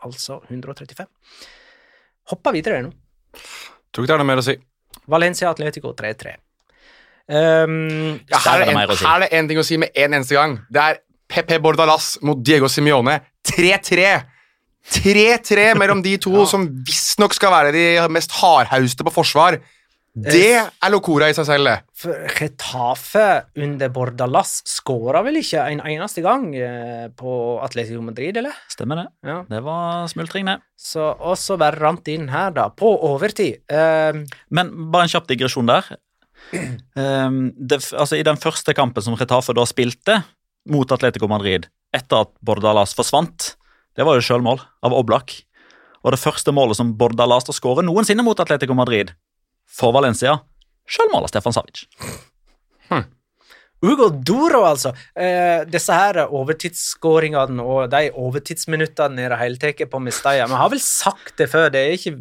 [0.06, 1.08] altså 135.
[2.32, 2.92] Hoppa videre nå.
[3.92, 4.56] Tror ikke det er noe mer å si.
[5.12, 6.38] Valencia Atletico 3-3.
[7.32, 9.06] Um, Ja, her, er det en, si.
[9.06, 10.58] her er det én ting å si med en eneste gang.
[10.72, 11.02] Det er
[11.32, 13.20] Pepe Bordalas mot Diego Simione.
[13.48, 14.08] 3-3!
[14.92, 19.60] 3-3 mellom de to som visstnok skal være de mest hardhauste på forsvar.
[20.12, 21.76] Det er locora i seg selv, det.
[21.96, 23.28] For Getafe
[23.64, 28.58] under Bordalas skåra vel ikke en eneste gang eh, på Atletico Madrid, eller?
[28.72, 29.06] Stemmer det.
[29.24, 29.38] Ja.
[29.48, 30.58] Det var smultring, det.
[31.00, 33.64] Og så bare rant inn her, da, på overtid.
[33.72, 35.88] Um, Men bare en kjapp digresjon der.
[36.52, 40.20] Um, det, altså I den første kampen som Retafe da spilte
[40.68, 43.54] mot Atletico Madrid etter at Bordalas forsvant,
[43.96, 45.38] det var jo sjølmål av Oblak.
[46.04, 49.14] Og det første målet som Bordalas da skårer noensinne mot Atletico Madrid
[49.72, 50.38] for Valencia,
[50.90, 51.86] sjølmål av Stefan Savic.
[53.82, 54.92] Ugo Doro, altså.
[55.18, 60.46] Eh, disse her overtidsskåringene og de overtidsminuttene i det hele tatt på Mestalla.
[60.52, 62.14] Vi har vel sagt det før, det er ikke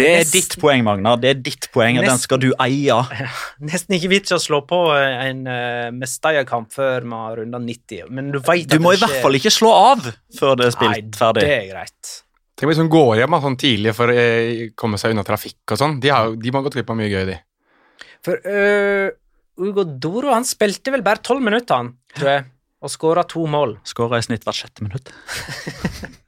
[0.00, 1.14] Det er ditt poeng, Magna.
[1.14, 2.98] Det er ditt poeng, og den skal du eie.
[3.70, 8.32] Nesten ikke vits å slå på en uh, Mestalla-kamp før vi har runda 90, men
[8.34, 10.02] du vet Du må i hvert fall ikke slå av
[10.38, 11.46] før det er spilt Nei, ferdig.
[11.46, 12.16] det er greit.
[12.58, 15.78] Tenk hvis hun går hjem sånn tidlig for å eh, komme seg unna trafikk og
[15.78, 16.00] sånn.
[16.02, 17.36] De, har, de må ha gått glipp av mye gøy, de.
[18.26, 19.12] For uh,
[19.62, 22.46] Ugo Doro han spilte vel bare tolv minutter, han, tror jeg,
[22.82, 23.76] og skåra to mål.
[23.86, 25.12] Skåra i snitt hvert sjette minutt.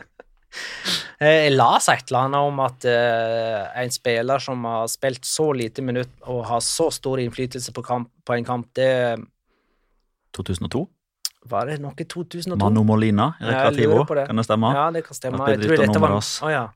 [1.20, 5.50] Eh, Jeg las et eller annet om at uh, en spiller som har spilt så
[5.52, 9.20] lite minutt og har så stor innflytelse på, kamp, på en kamp, det
[10.32, 10.80] 2002.
[11.48, 12.58] var det noe 2002?
[12.60, 14.02] Manu Molina, Recreativo.
[14.02, 14.26] lurer det.
[14.28, 14.74] Kan det stemme?
[14.76, 15.40] Ja, det kan stemme.
[15.44, 16.34] At Jeg tror dette var ass.
[16.44, 16.68] Ja.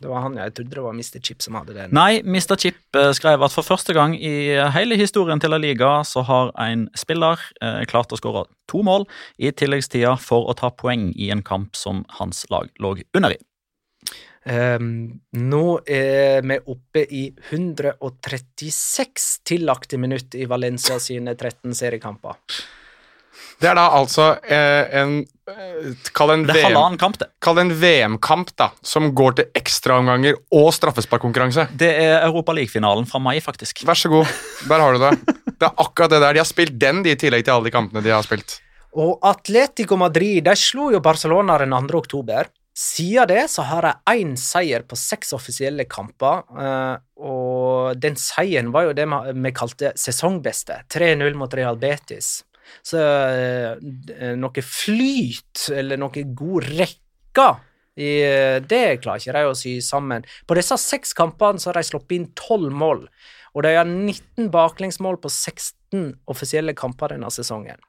[0.00, 0.46] Det var han, ja.
[0.48, 1.20] Jeg trodde det var Mr.
[1.20, 1.90] Chip som hadde den.
[1.92, 2.56] Nei, Mr.
[2.56, 6.54] Chip eh, skrev at for første gang i hele historien til La Liga så har
[6.64, 9.04] en spiller eh, klart å skåre to mål
[9.36, 13.40] i tilleggstida for å ta poeng i en kamp som hans lag lå under i.
[14.40, 22.40] Um, nå er vi oppe i 136 tillagte minutt i Valencia sine 13 seriekamper.
[23.60, 29.10] Det er da altså eh, en eh, Kall det en er VM VM-kamp, da, som
[29.16, 31.66] går til ekstraomganger og straffesparkkonkurranse.
[31.76, 33.84] Det er Europa League-finalen fra mai, faktisk.
[33.88, 34.32] Vær så god.
[34.70, 35.36] Der har du det.
[35.60, 36.38] Det er akkurat det der.
[36.38, 38.56] De har spilt den de i tillegg til alle de kampene de har spilt.
[38.96, 42.00] Og Atletico Madrid de slo jo Barcelona den 2.
[42.00, 42.48] oktober.
[42.80, 46.46] Siden det så har de én seier på seks offisielle kamper.
[46.56, 49.04] eh, og den seieren var jo det
[49.36, 50.86] vi kalte sesongbeste.
[50.88, 52.38] 3-0 mot Real Betis.
[52.86, 57.50] Så eh, noe flyt, eller noe god rekke
[58.00, 60.24] i eh, Det klarer ikke de å sy sammen.
[60.46, 63.06] På disse seks kampene så har de sluppet inn tolv mål.
[63.56, 67.80] Og de har 19 baklengsmål på 16 offisielle kamper denne sesongen.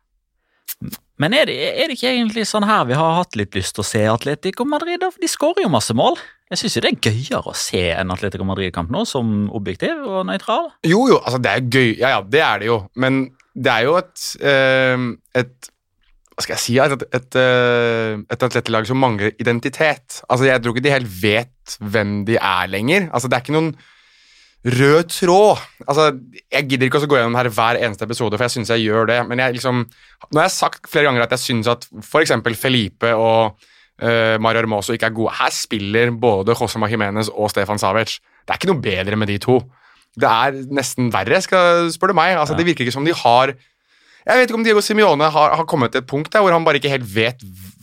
[1.21, 3.83] Men er det, er det ikke egentlig sånn her vi har hatt litt lyst til
[3.83, 5.03] å se Atletico Madrid?
[5.05, 6.17] For De skårer jo masse mål.
[6.51, 10.71] Jeg syns det er gøyere å se en Atletico Madrid-kamp nå, som objektiv og nøytral.
[10.83, 11.91] Jo, jo, altså det er gøy.
[12.01, 12.79] Ja, ja, det er det jo.
[12.99, 13.21] Men
[13.55, 15.07] det er jo et, eh,
[15.41, 15.71] et
[16.31, 16.75] Hva skal jeg si?
[16.79, 20.21] Et, et, eh, et atletlag som mangler identitet.
[20.29, 23.09] Altså, Jeg tror ikke de helt vet hvem de er lenger.
[23.13, 23.75] Altså, Det er ikke noen
[24.65, 25.59] rød tråd.
[25.87, 26.19] Altså,
[26.51, 29.05] Jeg gidder ikke å gå gjennom her hver eneste episode, for jeg syns jeg gjør
[29.07, 29.27] det.
[29.27, 29.85] Men jeg liksom
[30.31, 32.31] Nå har jeg sagt flere ganger at jeg syns at f.eks.
[32.57, 33.57] Felipe og
[34.01, 35.35] uh, Mario Hermoso ikke er gode.
[35.35, 38.19] Her spiller både José Jimenez og Stefan Savic.
[38.45, 39.59] Det er ikke noe bedre med de to.
[40.19, 42.35] Det er nesten verre, skal, spør du meg.
[42.35, 43.53] Altså, Det virker ikke som de har
[44.21, 46.65] Jeg vet ikke om Diego Simione har, har kommet til et punkt der hvor han
[46.67, 47.41] bare ikke helt vet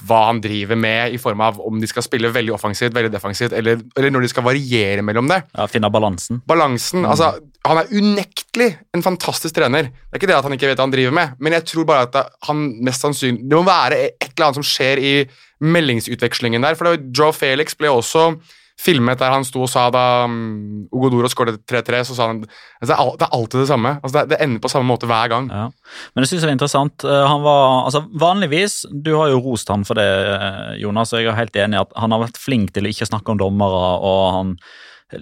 [0.09, 3.53] hva han driver med, i form av om de skal spille veldig offensivt, veldig defensivt,
[3.53, 6.39] eller, eller når de skal variere mellom det Ja, Finne balansen.
[6.49, 7.33] balansen altså,
[7.67, 9.91] Han er unektelig en fantastisk trener.
[9.91, 11.85] Det er ikke det at han ikke vet hva han driver med, men jeg tror
[11.91, 15.13] bare at han mest sannsynlig Det må være et eller annet som skjer i
[15.61, 16.79] meldingsutvekslingen der.
[16.79, 18.31] For Joe Felix ble også
[18.79, 22.95] filmet der han sto og sa da um, Ogodoro skåret 3-3, så sa han altså,
[23.19, 23.95] det, er, alltid det samme.
[23.99, 25.49] Altså, det, ender på samme måte hver gang.
[25.51, 25.67] Ja.
[26.15, 27.05] Men det synes jeg er interessant.
[27.05, 31.23] Eh, Han var, altså Vanligvis Du har jo rost han for det, eh, Jonas, og
[31.23, 33.41] jeg er helt enig i at han har vært flink til å ikke snakke om
[33.43, 34.55] dommere, og han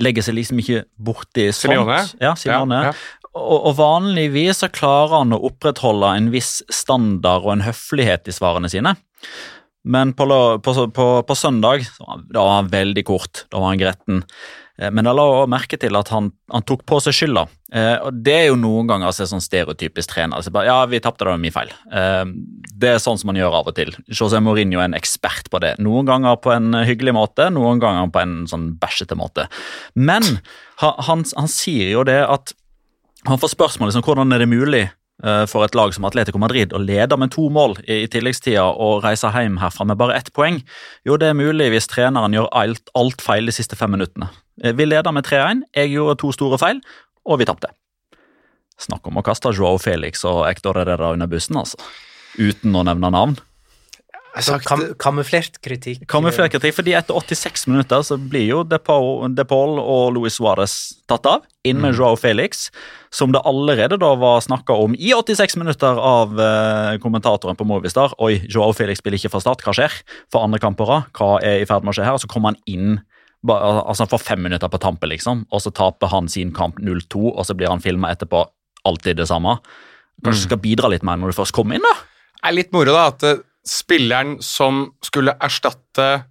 [0.03, 1.71] legger seg liksom ikke borti sånt.
[1.71, 2.01] Simeone?
[2.21, 2.83] Ja, Simeone.
[2.89, 3.27] Ja, ja.
[3.37, 8.71] Og vanligvis så klarer han å opprettholde en viss standard og en høflighet i svarene
[8.73, 8.95] sine.
[9.87, 10.27] Men på,
[10.63, 13.45] på, på, på søndag da var han veldig kort.
[13.53, 14.25] Da var han gretten.
[14.79, 17.47] Eh, Men jeg la også merke til at han, han tok på seg skylda.
[17.73, 20.39] Eh, og det er jo noen ganger altså, sånn stereotypisk trener.
[20.39, 21.73] Altså, bare, ja, vi tapte, det var min feil.
[21.91, 22.25] Eh,
[22.77, 23.95] det er sånn som man gjør av og til.
[24.11, 25.77] José Mourinho er en ekspert på det.
[25.83, 29.49] Noen ganger på en hyggelig måte, noen ganger på en sånn bæsjete måte.
[29.95, 30.27] Men
[30.83, 32.57] han, han, han sier jo det at
[33.27, 34.96] han får spørsmål liksom, hvordan er det mulig eh,
[35.49, 39.31] for et lag som Atletico Madrid å lede med to mål i, tilleggstida og reise
[39.33, 40.59] hjem herfra med bare ett poeng.
[41.09, 44.29] Jo, det er mulig hvis treneren gjør alt, alt feil de siste fem minuttene.
[44.63, 46.83] Eh, Vi leder med 3-1, jeg gjorde to store feil,
[47.25, 47.73] og vi tapte.
[48.77, 51.81] Snakk om å kaste Joao Felix og Hector Herrera under bussen, altså.
[52.37, 53.39] Uten å nevne navn.
[54.45, 56.03] Så kam kamuflert kritikk.
[56.13, 60.75] Kamuflert kritikk, fordi etter 86 minutter så blir jo De Paul, og Luis Suárez
[61.09, 62.69] tatt av, inn med Joao Felix,
[63.15, 68.13] som det allerede da var snakka om i 86 minutter av eh, kommentatoren på Movistar.
[68.21, 69.97] Oi, Joao Felix spiller ikke fra start, hva skjer?
[70.33, 72.19] For andre kamper, hva er i ferd med å skje her?
[72.19, 72.99] Og så kommer han inn
[73.47, 77.31] altså han får fem minutter på tampen, liksom, og så taper han sin kamp 0-2,
[77.31, 78.43] og så blir han filma etterpå
[78.87, 79.59] alltid det samme.
[80.25, 81.95] Kanskje du skal bidra litt mer når du først kommer inn, da?
[82.37, 86.27] Det er litt moro da, at eh, spilleren som skulle erstatte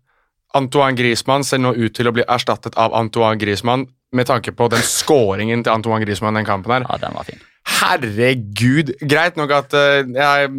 [0.55, 4.69] Antoine Griezmann, ser nå ut til å bli erstattet av Antoine Griezmann, med tanke på
[4.71, 6.85] den scoringen til Antoine Griezmann den kampen her.
[6.87, 7.41] Ja, den var fin.
[7.81, 8.93] Herregud!
[9.01, 10.51] Greit nok at uh, jeg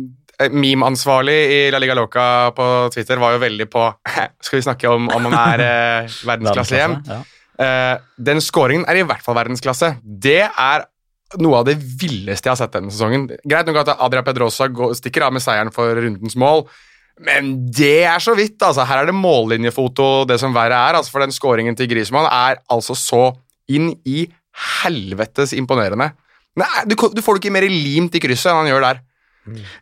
[0.42, 3.86] eh, Meme-ansvarlig i La Liga Loca på Twitter var jo veldig på
[4.44, 6.98] Skal vi snakke om om han er eh, verdensklasse hjem?
[7.08, 7.22] Ja.
[7.56, 9.94] Uh, den scoringen er i hvert fall verdensklasse.
[10.04, 10.84] Det er
[11.42, 13.26] noe av det villeste jeg har sett denne sesongen.
[13.48, 16.66] Greit nok at Adria Pedrosa stikker av med seieren for rundens mål,
[17.26, 18.60] men det er så vidt.
[18.60, 18.84] altså.
[18.84, 20.98] Her er det mållinjefoto, det som verre er.
[20.98, 23.24] altså For den scoringen til Griezmann er altså så
[23.72, 24.26] inn i
[24.82, 26.10] helvetes imponerende.
[26.56, 29.02] Nei, du, du får det ikke mer limt i krysset enn han gjør der.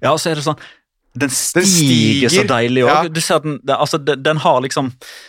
[0.02, 0.58] Ja, så er det sånn
[1.14, 2.88] Den stiger, stiger, så deilig òg.
[2.90, 3.08] ja.
[3.14, 4.88] Du ser den, altså, den, den har liksom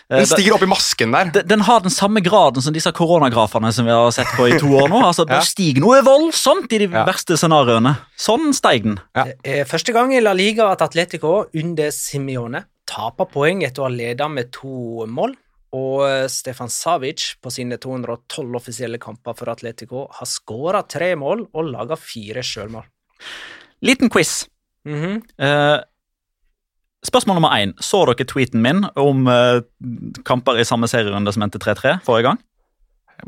[0.10, 1.30] eh, Den stiger opp i masken der.
[1.36, 4.58] den, den har den samme graden som disse koronagrafene som vi har sett på i
[4.58, 5.04] to år nå.
[5.06, 5.38] Altså, Ja.
[5.40, 7.04] Den stiger noe voldsomt i de Ja.
[7.06, 7.96] verste scenarioene.
[8.18, 8.98] Sånn steig den.
[9.14, 13.88] Det er første gang i La Liga at Atletico under Simione taper poeng etter å
[13.90, 15.36] ha ledet med to mål.
[15.76, 21.46] Og eh, Stefan Savic på sine 212 offisielle kamper for Atletico har skåra tre mål
[21.54, 22.86] og laga fire sjølmål.
[23.86, 24.46] Liten quiz.
[24.86, 25.22] Mhm.
[25.42, 25.80] Eh,
[27.06, 27.74] spørsmål nummer én.
[27.82, 29.62] Så dere tweeten min om eh,
[30.26, 32.40] kamper i samme serierunde som endte 3-3 forrige gang?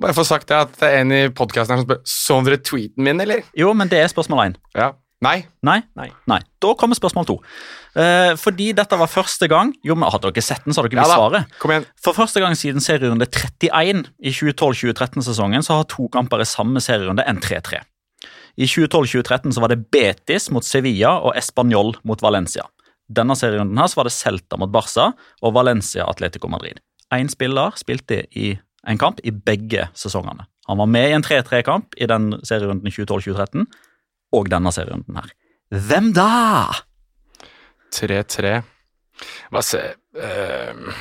[0.02, 3.04] Bare få sagt det at det er en i podkasten som spør Så dere tweeten
[3.04, 3.44] min, eller?
[3.56, 4.56] Jo, men det er spørsmål én.
[4.76, 4.92] Ja.
[5.24, 5.48] Nei.
[5.66, 5.80] Nei?
[5.98, 6.12] Nei.
[6.30, 6.40] Nei.
[6.62, 7.38] Da kommer spørsmål to.
[7.98, 11.02] Eh, fordi dette var første gang Jo, men Hadde dere sett den, så hadde dere
[11.02, 11.56] visst svaret.
[11.58, 11.88] Kom igjen.
[12.04, 17.26] For første gang siden serierunde 31 i 2012-2013-sesongen så har to kamper i samme serierunde
[17.26, 17.82] enn 3-3.
[18.58, 22.66] I 2012-2013 så var det Betis mot Sevilla og Español mot Valencia.
[23.08, 25.12] Denne serierunden her så var det Celta mot Barca
[25.46, 26.82] og Valencia Atletico Madrid.
[27.14, 28.56] Én spiller spilte i
[28.88, 30.48] en kamp i begge sesongene.
[30.68, 33.68] Han var med i en 3-3-kamp i den serierunden 2012-2013
[34.36, 35.32] og denne serierunden her.
[35.72, 36.74] Hvem da?
[37.96, 38.58] 3-3.
[39.54, 39.80] Hva se
[40.20, 41.00] uh,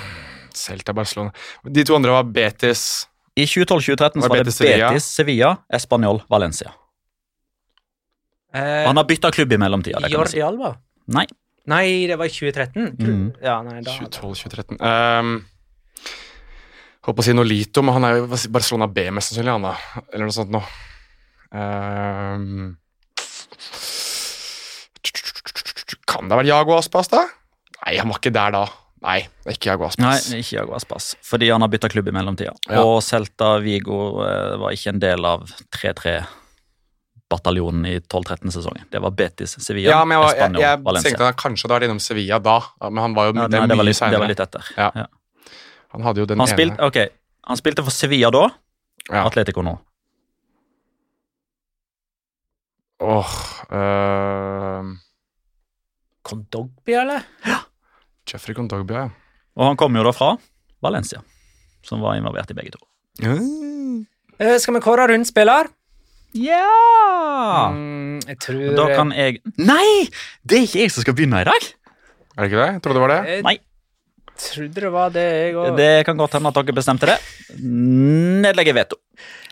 [0.56, 1.34] Celta Barcelona
[1.68, 3.04] De to andre var Betis
[3.36, 4.90] I 2012-2013 så Var var det Betis Sevilla?
[5.04, 6.72] Sevilla, Español, Valencia.
[8.56, 10.00] Eh, Han har bytta klubb i mellomtida.
[10.12, 10.72] Jordi Alba?
[11.12, 11.26] Nei.
[11.66, 12.96] Nei, det var i 2013.
[13.02, 13.26] Mm.
[13.42, 14.78] Ja, nei, da 2012-2013.
[14.80, 15.32] Um,
[17.06, 19.56] holdt på å si Nolito, men han er jo Barcelona B, mest sannsynlig.
[19.56, 19.74] Han da.
[20.12, 20.62] Eller noe sånt noe.
[21.50, 22.76] Um,
[26.06, 27.24] kan det ha vært Jago Aspas, da?
[27.82, 28.64] Nei, han var ikke der da.
[29.06, 32.14] Nei, det er ikke Jago Nei, ikke Jago Aspas, fordi han har bytta klubb i
[32.16, 32.54] mellomtida.
[32.70, 32.82] Ja.
[32.86, 35.44] Og Celta Vigo eh, var ikke en del av
[37.30, 38.84] 3-3-bataljonen i 12-13-sesongen.
[38.90, 41.10] Det var Betis, Sevilla, Ja, men jeg, var, jeg, jeg Valencia.
[41.10, 42.58] tenkte han kanskje hadde vært innom Sevilla da,
[42.90, 44.68] men han var jo Ja, nei, det, var mye litt, det var litt etter.
[44.76, 44.90] Ja.
[44.94, 45.06] Ja.
[45.94, 46.56] Han hadde jo den Han, ene.
[46.56, 46.98] spilte, ok,
[47.50, 48.48] han spilte for Sevilla da,
[49.10, 49.24] Ja.
[49.26, 49.76] Atletico nå.
[53.06, 53.32] Åh
[53.70, 54.96] ehm,
[56.22, 57.22] Kondogby, eller?
[58.26, 59.10] Jeffrey Kondogbia, ja.
[59.56, 60.36] Og han kom jo da fra
[60.82, 61.22] Valencia,
[61.86, 62.80] som var involvert i begge to.
[63.22, 65.68] Eh, skal vi kåre rundspiller?
[66.34, 67.70] Ja!
[67.72, 70.08] Mm, jeg tror Da kan jeg Nei!
[70.44, 71.68] Det er ikke jeg som skal begynne i dag!
[72.36, 72.68] Er det ikke det?
[72.74, 73.20] Jeg trodde det var det.
[73.30, 73.56] Jeg Nei.
[74.36, 75.76] trodde det var det, jeg òg.
[75.78, 77.16] Det kan godt hende at dere bestemte det.
[77.62, 78.98] Nedlegger veto.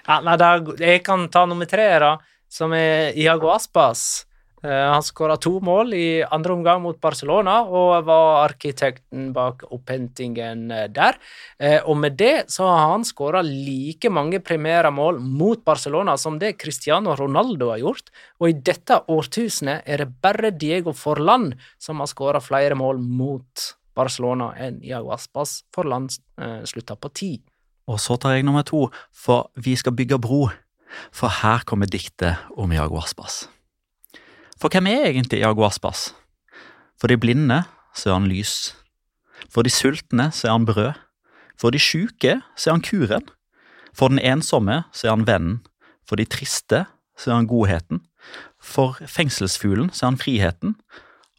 [0.05, 0.51] Ja, nei, da,
[0.85, 2.11] jeg kan ta nummer tre, da,
[2.53, 4.27] som er Iago Aspas.
[4.65, 10.71] Eh, han skåra to mål i andre omgang mot Barcelona og var arkitekten bak opphentingen
[10.73, 11.19] eh, der.
[11.61, 16.39] Eh, og med det så har han skåra like mange primære mål mot Barcelona som
[16.41, 18.09] det Cristiano Ronaldo har gjort.
[18.41, 23.69] Og i dette årtusenet er det bare Diego Forlan som har skåra flere mål mot
[23.95, 25.61] Barcelona enn Iago Aspas.
[25.77, 26.09] Forlan
[26.67, 27.33] slutta på ti.
[27.87, 30.49] Og så tar jeg nummer to, for vi skal bygge bro.
[31.15, 33.45] For her kommer diktet om Iago Aspas.
[34.65, 36.15] For hvem er egentlig Iago Aspas?
[36.97, 37.59] For de blinde
[37.93, 38.73] så er han lys.
[39.53, 40.95] For de sultne så er han brød.
[41.61, 43.29] For de sjuke så er han kuren.
[43.93, 45.61] For den ensomme så er han vennen.
[46.09, 48.01] For de triste så er han godheten.
[48.57, 50.79] For fengselsfuglen så er han friheten.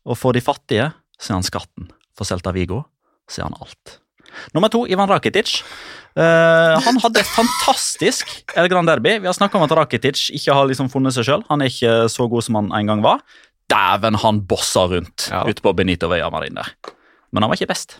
[0.05, 1.89] Og for de fattige så er han skatten.
[2.13, 2.83] For Celta Vigo
[3.25, 4.04] så er han alt.
[4.55, 5.61] Nummer to, Ivan Rakitic.
[6.15, 9.17] Uh, han hadde et fantastisk El Grand Derby.
[9.19, 11.43] Vi har snakka om at Rakitic ikke har liksom funnet seg sjøl.
[11.49, 13.23] Han er ikke så god som han en gang var.
[13.71, 15.43] Dæven, han bossa rundt Ja.
[15.49, 16.69] ute på Benito Villamarin der.
[17.33, 17.97] men han var ikke best.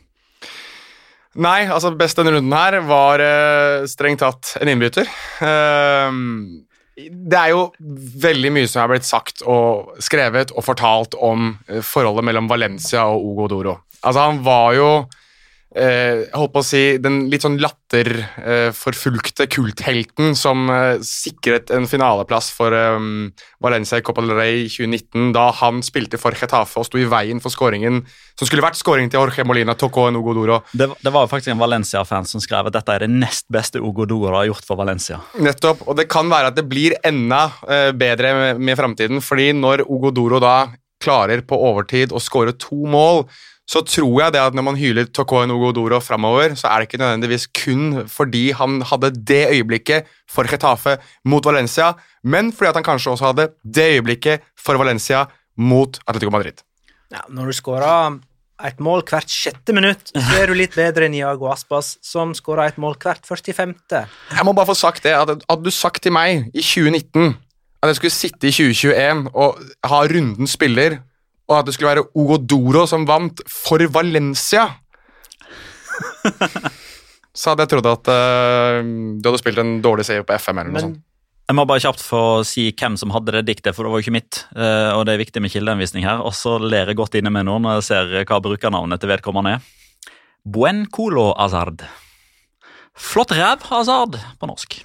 [1.35, 5.09] Nei, altså best denne runden her var uh, strengt tatt en innbytter.
[5.43, 6.61] Ehm,
[6.95, 7.65] det er jo
[8.23, 13.03] veldig mye som er blitt sagt og skrevet og fortalt om eh, forholdet mellom Valencia
[13.11, 13.73] og Ugo Doro.
[13.99, 14.87] Altså, han var jo
[15.75, 22.47] jeg holdt på å si, den litt sånn latterforfulgte kulthelten som eh, sikret en finaleplass
[22.55, 23.07] for eh,
[23.63, 27.07] Valencia i Copa del Rey i 2019, da han spilte for Getafe og sto i
[27.11, 28.05] veien for skåringen
[28.35, 30.61] som skulle vært skåringen til Jorge Molina, Toko en Ugo Doro.
[30.71, 34.07] Det, det var faktisk en Valencia-fan som skrev at dette er det nest beste Ugo
[34.07, 35.19] Doro har gjort for Valencia.
[35.39, 39.51] Nettopp, og det kan være at det blir enda eh, bedre med, med framtiden, fordi
[39.55, 40.57] når Ugo Doro da
[41.03, 43.25] klarer på overtid å skåre to mål,
[43.65, 47.01] så tror jeg det at når man hyler Toko Nogodoro framover, så er det ikke
[47.01, 51.93] nødvendigvis kun fordi han hadde det øyeblikket for Getafe mot Valencia,
[52.23, 55.25] men fordi at han kanskje også hadde det øyeblikket for Valencia
[55.57, 56.61] mot Atletico Madrid.
[57.11, 58.19] Ja, når du skårer
[58.65, 62.69] et mål hvert sjette minutt, så er du litt bedre enn Iago Aspas, som skåra
[62.69, 63.73] et mål hvert 45.
[64.31, 67.35] Jeg må bare få sagt det, at Hadde du sagt til meg i 2019
[67.85, 70.97] at jeg skulle sitte i 2021 og ha rundens spiller
[71.45, 74.67] og at det skulle være Ogodoro som vant for Valencia
[77.35, 78.79] Så hadde jeg trodd at uh,
[79.19, 80.61] du hadde spilt en dårlig serie på FM.
[80.61, 81.01] eller noe Men sånt.
[81.45, 84.05] Jeg må bare kjapt få si hvem som hadde det diktet, for det var jo
[84.07, 84.39] ikke mitt.
[84.55, 86.23] Uh, og det er viktig med kildeanvisning her.
[86.25, 89.57] Og så ler jeg godt inne med noen når jeg ser hva brukernavnet til vedkommende
[89.57, 89.67] er.
[90.45, 91.83] Buen colo Hazard.
[92.95, 94.79] Flott ræv Hazard på norsk.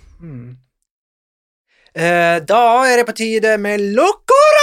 [1.95, 4.60] eh, da er det på tide med Locora!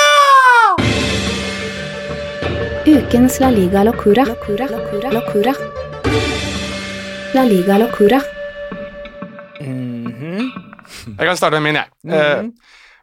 [2.88, 4.23] Ukens La Liga Locura.
[4.25, 4.65] Locura.
[4.67, 5.09] Locura.
[5.11, 5.53] Locura.
[7.33, 8.19] La Liga Locura.
[9.61, 10.51] Mhm.
[11.17, 11.88] Jeg kan starte med min, jeg.
[12.13, 12.43] Eh,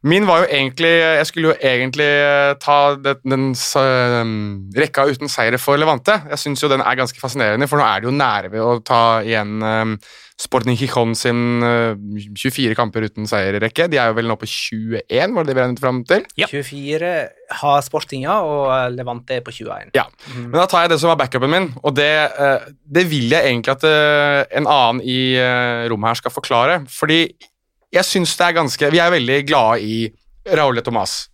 [0.04, 4.34] min var jo egentlig Jeg skulle jo egentlig eh, ta den, den den
[4.76, 6.18] rekka uten seire for Levante.
[6.30, 8.76] Jeg syns jo den er ganske fascinerende, for nå er det jo nære ved å
[8.84, 9.96] ta igjen um,
[10.40, 11.94] Sporting Gijon sin uh,
[12.36, 13.86] 24 kamper uten seierrekke.
[13.90, 16.26] De er jo vel nå på 21, var det det vi regnet fram til?
[16.40, 16.48] Ja.
[16.50, 17.14] 24
[17.60, 19.94] har Sportinga, og eh, Levante er på 21.
[19.96, 23.30] Ja, men da tar jeg det som var backupen min, og det, uh, det vil
[23.32, 26.80] jeg egentlig at uh, en annen i eh, rommet her skal forklare.
[26.90, 27.26] Fordi
[27.94, 29.98] jeg syns det er ganske Vi er veldig glade i
[30.58, 31.28] Raúl de Tomàs.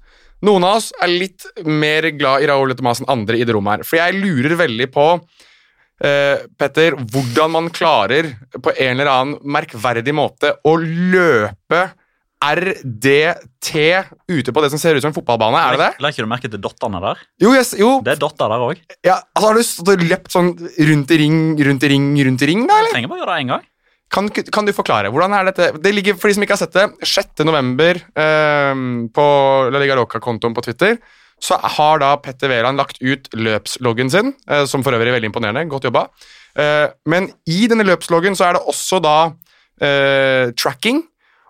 [0.47, 3.57] Noen av oss er litt mer glad i Raúl de Tomàs enn andre i det
[3.57, 3.89] rommet her.
[3.89, 10.15] For jeg lurer veldig på, uh, Petter, hvordan man klarer på en eller annen merkverdig
[10.17, 11.89] måte å løpe
[12.41, 13.71] RDT
[14.33, 15.61] ute på det som ser ut som en fotballbane.
[15.61, 16.01] Er det det?
[16.01, 17.21] La ikke du merke til dottene der?
[17.43, 18.81] Jo, yes, jo Det er dotter der òg.
[19.05, 22.65] ja, altså Har du løpt sånn rundt i ring, rundt i ring, rundt i ring,
[22.65, 22.95] da, eller?
[22.97, 23.69] Trenger bare gjøre det én gang.
[24.11, 25.11] Kan, kan du forklare?
[25.15, 25.71] Hvordan er dette?
[25.79, 27.45] Det ligger, For de som ikke har sett det, 6.
[27.47, 28.81] november eh,
[29.15, 29.27] på
[29.71, 30.99] La Liga Loca-kontoen på Twitter,
[31.41, 35.31] så har da Petter Wæland lagt ut løpsloggen sin, eh, som for øvrig er veldig
[35.31, 35.69] imponerende.
[35.71, 36.09] Godt jobba.
[36.59, 39.17] Eh, men i denne løpsloggen så er det også da
[39.81, 41.05] eh, tracking,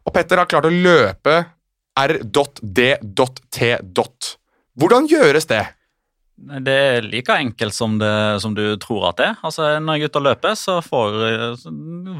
[0.04, 1.40] og Petter har klart å løpe
[2.00, 3.72] r.d.t.
[4.80, 5.64] Hvordan gjøres det?
[6.40, 9.40] Det er like enkelt som, det, som du tror at det er.
[9.44, 11.18] Altså, når jeg er ute og løper, så får
[11.60, 11.72] så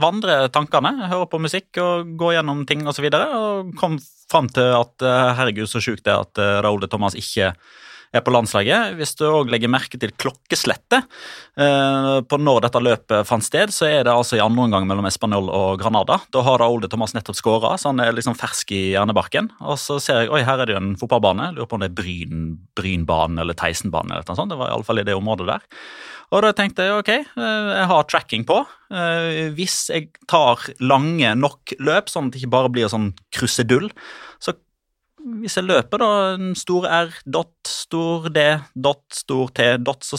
[0.02, 0.92] vandrer tankene.
[1.08, 2.90] Hører på musikk og går gjennom ting osv.
[2.90, 3.96] Og, så videre, og kom
[4.30, 7.54] fram til at eh, herregud, så sjukt det er at Raoul de Thomas ikke
[8.10, 8.96] er på landslaget.
[8.98, 11.04] Hvis du òg legger merke til klokkeslettet
[11.60, 15.06] eh, på når dette løpet fant sted, så er det altså i andre omgang mellom
[15.06, 16.18] Español og Granada.
[16.34, 19.52] Da har Raúl de Thomas nettopp skåra, så han er liksom fersk i hjernebarken.
[19.62, 21.52] Og så ser jeg oi, her er det jo en fotballbane.
[21.54, 22.46] Lurer på om det er Bryn,
[22.78, 24.14] Brynbanen eller Teisenbanen.
[24.16, 24.50] eller noe sånt.
[24.50, 25.68] Det var iallfall i det området der.
[26.30, 28.60] Og da tenkte jeg ok, eh, jeg har tracking på.
[28.90, 33.90] Eh, Hvis jeg tar lange nok løp, sånn at det ikke bare blir sånn krusedull,
[34.42, 34.54] så
[35.40, 38.44] hvis jeg løper da en stor R, dot, stor D,
[38.74, 40.18] dot, stor T, dot, så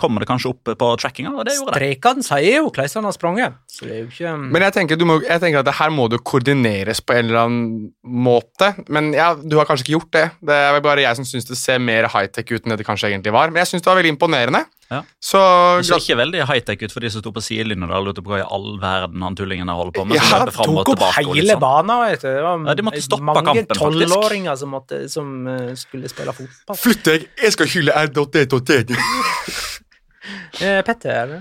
[0.00, 1.80] kommer det kanskje opp på trackinga, og det gjorde det.
[1.80, 5.00] Strekene sier jo hvordan han har sprunget, så det er jo ikke Men jeg tenker,
[5.00, 8.72] du må, jeg tenker at det her må det koordineres på en eller annen måte.
[8.92, 10.26] Men ja, du har kanskje ikke gjort det.
[10.48, 12.88] Det er vel bare jeg som syns det ser mer high-tech ut enn det det
[12.88, 13.52] kanskje egentlig var.
[13.52, 14.64] Men jeg syns det var veldig imponerende.
[14.90, 15.00] Ja.
[15.18, 15.38] Så
[15.80, 18.30] Det så ikke veldig high-tech ut for de som sto på sidelinjen og lurte på
[18.30, 20.20] hva i all verden han tullingen der holder på med.
[20.20, 21.62] Ja, tok opp hele sånn.
[21.64, 21.94] banen.
[22.04, 22.28] vet du.
[22.28, 24.14] Det var Ja, de måtte stoppe mange kampen, faktisk.
[24.14, 26.78] tolvåringer som, måtte, som uh, skulle spille fotball.
[26.84, 27.26] Flytt deg!
[27.42, 27.98] Jeg skal hylle
[30.60, 31.36] Petter er Petter,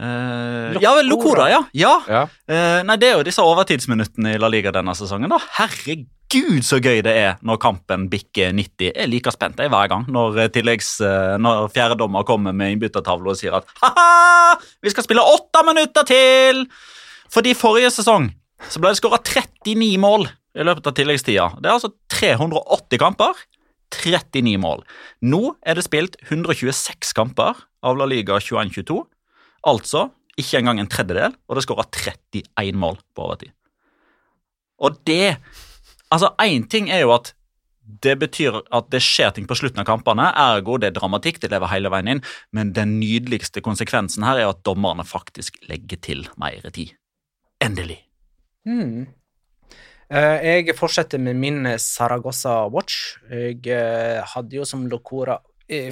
[0.00, 1.60] Eh, ja, Locora, ja.
[1.76, 1.92] ja.
[2.08, 2.22] Ja.
[2.48, 5.32] Uh, nei, Det er jo disse overtidsminuttene i La Liga denne sesongen.
[5.32, 5.38] da.
[5.58, 8.88] Herregud, så gøy det er når kampen bikker 90.
[8.88, 12.72] Jeg er like spent jeg hver gang når, eh, tilleggs, uh, når fjerdedommer kommer med
[12.76, 16.64] innbyttertavle og sier at ha-ha, vi skal spille åtte minutter til!
[17.32, 18.30] Fordi forrige sesong
[18.68, 21.46] så ble det skåra 39 mål i løpet av tilleggstida.
[21.60, 23.36] Det er altså 380 kamper.
[23.92, 24.84] 39 mål.
[25.20, 29.02] Nå er det spilt 126 kamper, av La Liga 21-22.
[29.68, 30.08] Altså
[30.40, 33.52] ikke engang en tredjedel, og det skåra 31 mål på overtid.
[34.82, 35.36] Og det
[36.12, 37.32] Altså, én ting er jo at
[38.04, 41.48] det betyr at det skjer ting på slutten av kampene, ergo det er dramatikk, det
[41.54, 42.20] lever hele veien inn,
[42.52, 46.92] men den nydeligste konsekvensen her er at dommerne faktisk legger til mer tid.
[47.64, 48.02] Endelig.
[50.12, 53.16] Eh, jeg fortsetter med min Saragossa Watch.
[53.30, 55.38] Jeg eh, hadde jo som Locora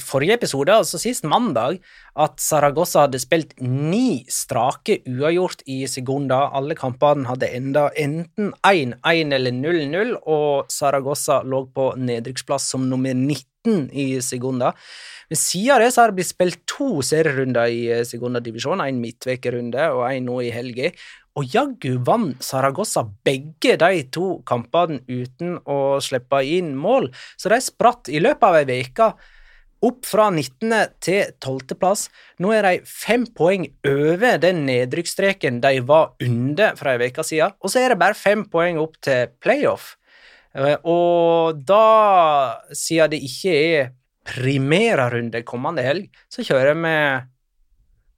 [0.03, 1.79] forrige episode, altså sist mandag,
[2.21, 6.49] at Saragossa hadde spilt ni strake uavgjort i Segunda.
[6.57, 13.14] Alle kampene hadde enda enten 1-1 eller 0-0, og Saragossa lå på nedrykksplass som nummer
[13.14, 14.75] 19 i Segunda.
[15.31, 19.91] Men siden det så har det blitt spilt to serierunder i Segunda divisjon, en midtvekerunde
[19.95, 20.91] og en nå i helga.
[21.39, 27.07] Og jaggu vant Saragossa begge de to kampene uten å slippe inn mål,
[27.39, 29.12] så de spratt i løpet av ei uke
[29.83, 30.72] opp fra 19.
[31.01, 31.76] til 12.
[31.81, 32.09] plass.
[32.41, 37.57] Nå er de fem poeng over den nedrykksstreken de var under for ei uke siden,
[37.61, 39.95] og så er det bare fem poeng opp til playoff.
[40.55, 43.91] Eh, Og da, siden det ikke er
[44.26, 46.95] primærrunde kommende helg, så kjører vi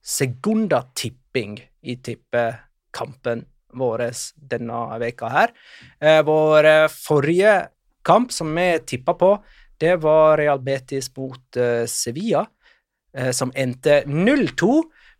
[0.03, 1.57] segunda-tipping
[1.87, 4.03] i tippekampen vår
[4.37, 5.53] denne veka her.
[6.01, 7.55] Eh, Vår eh, forrige
[8.05, 9.31] kamp som vi tippa på,
[9.83, 12.45] det var Real Betis mot uh, Sevilla,
[13.19, 14.77] uh, som endte 0-2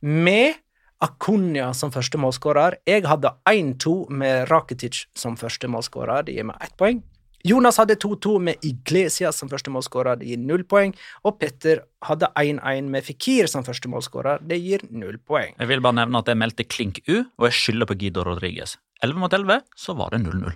[0.07, 0.61] med
[1.03, 2.79] Akunya som første målskårer.
[2.87, 7.03] Jeg hadde 1-2 med Rakitic som første målskårer, det gir meg ett poeng.
[7.43, 10.93] Jonas hadde 2-2 med Iglesias som første målskårer, det gir null poeng.
[11.27, 15.51] Og Petter hadde 1-1 med Fikir som første målskårer, det gir null poeng.
[15.59, 18.77] Jeg vil bare nevne at jeg meldte klink U, og jeg skylder på Guido Rodriges.
[19.03, 20.55] 11 mot 11, så var det 0-0.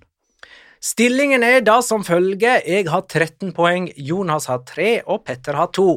[0.83, 2.61] Stillingen er da som følger.
[2.67, 5.89] Jeg har 13 poeng, Jonas har 3, og Petter har 2.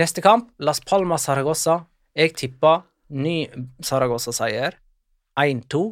[0.00, 1.82] Neste kamp, Las Palmas Saragossa.
[2.16, 3.44] Jeg tippa ny
[3.84, 4.78] Saragossa-seier.
[5.40, 5.82] 1-2,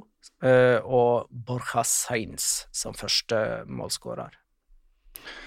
[0.43, 4.35] eh, og Borja Sainz som første målskårer.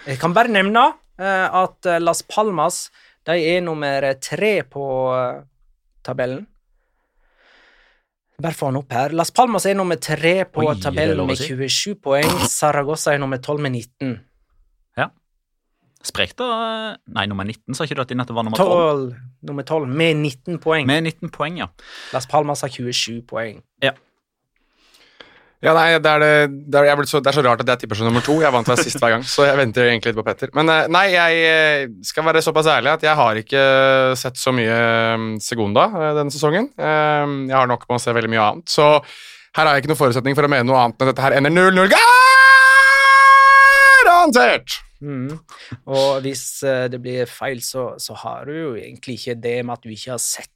[0.08, 0.86] Jeg kan bare nevne
[1.20, 2.90] eh, at Las Palmas
[3.28, 5.44] de er nummer tre på eh,
[6.06, 6.48] tabellen.
[8.42, 9.14] Bare få han opp her.
[9.18, 12.30] Las Palmas er nummer tre på Oi, tabellen med 27 poeng.
[12.50, 14.16] Saragossa er nummer 12 med 19.
[14.98, 15.10] Ja.
[16.04, 16.48] Sprekt da
[17.14, 18.72] Nei, nummer 19, sa ikke du at de nettopp var nummer 12?
[19.12, 19.20] 12,
[19.52, 20.88] nummer 12 med 19 poeng.
[20.90, 21.70] Med 19 poeng, ja.
[22.16, 23.62] Las Palmas har 27 poeng.
[23.84, 23.94] Ja,
[25.62, 28.08] nei, det er, det, det, er, så, det er så rart at jeg tipper som
[28.10, 28.40] nummer to.
[28.42, 30.50] Jeg vant hver sist hver gang, så jeg venter egentlig litt på Petter.
[30.58, 33.62] Men eh, nei, jeg eh, skal være såpass ærlig at jeg har ikke
[34.18, 36.72] sett så mye eh, Segunda eh, denne sesongen.
[36.82, 38.88] Eh, Jeg har nok med å se veldig mye annet, så
[39.54, 41.38] her har jeg ikke noen forutsetning for å mene noe annet enn at dette her
[41.38, 41.94] ender 0-0.
[44.08, 44.80] Garantert!
[45.02, 45.38] Mm.
[45.90, 49.78] Og hvis eh, det blir feil, så, så har du jo egentlig ikke det med
[49.78, 50.50] at du ikke har sett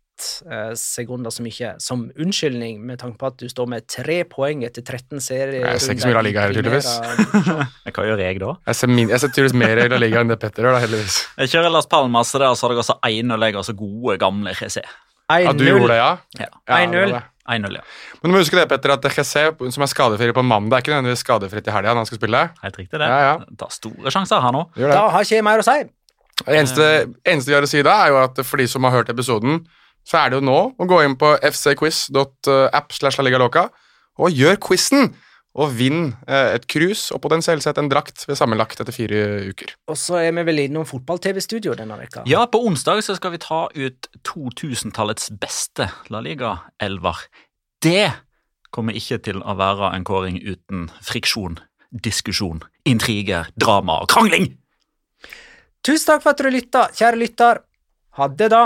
[0.47, 4.63] uh, Segunda så mye som unnskyldning, med tanke på at du står med tre poeng
[4.67, 5.65] etter 13 serier.
[5.65, 6.89] Jeg ser ikke så mye La Liga her, tydeligvis.
[7.89, 8.55] Hva gjør jeg da?
[8.71, 10.83] Jeg ser, min, jeg ser tydeligvis mer i La Liga enn det Petter gjør, da,
[10.85, 11.21] heldigvis.
[11.43, 13.47] Jeg kjører Las Palmas, så der så har dere altså 1-0.
[13.49, 14.81] Jeg har så gode, gamle GC.
[15.31, 16.11] Ja, du gjorde det, ja?
[16.39, 16.51] Ja.
[16.53, 16.91] Ja, 1-0.
[16.91, 17.23] det var det.
[17.45, 17.83] 1-0, ja.
[18.21, 19.43] Men du må huske det, Petter, at Jesse,
[19.75, 22.41] som er skadefri på mandag, er ikke nødvendigvis skadefritt i helga når han skal spille.
[22.63, 23.09] Helt riktig, det.
[23.11, 23.57] Ja, ja.
[23.59, 24.63] Tar store sjanser her nå.
[24.79, 25.77] Da har ikke jeg mer å si.
[26.41, 26.87] Det eneste,
[27.23, 29.61] eneste vi har å si da, er jo at for de som har hørt episoden,
[30.05, 33.69] så er det jo nå å gå inn på fcquiz.app slash laligaloca
[34.21, 35.15] og gjør quizen!
[35.55, 39.69] Og vinn eh, et cruise og potensielt sett en drakt ved sammenlagt etter fire uker.
[39.87, 42.25] Og så er vi vel innom fotball-TV-studio denne veka.
[42.27, 47.23] Ja, på onsdag så skal vi ta ut 2000-tallets beste La Liga-elver.
[47.79, 48.09] Det
[48.75, 51.55] kommer ikke til å være en kåring uten friksjon,
[52.03, 54.51] diskusjon, intriger, drama og krangling!
[55.85, 57.63] Tusen takk for at du lytta, kjære lytter.
[58.19, 58.65] Ha det, da.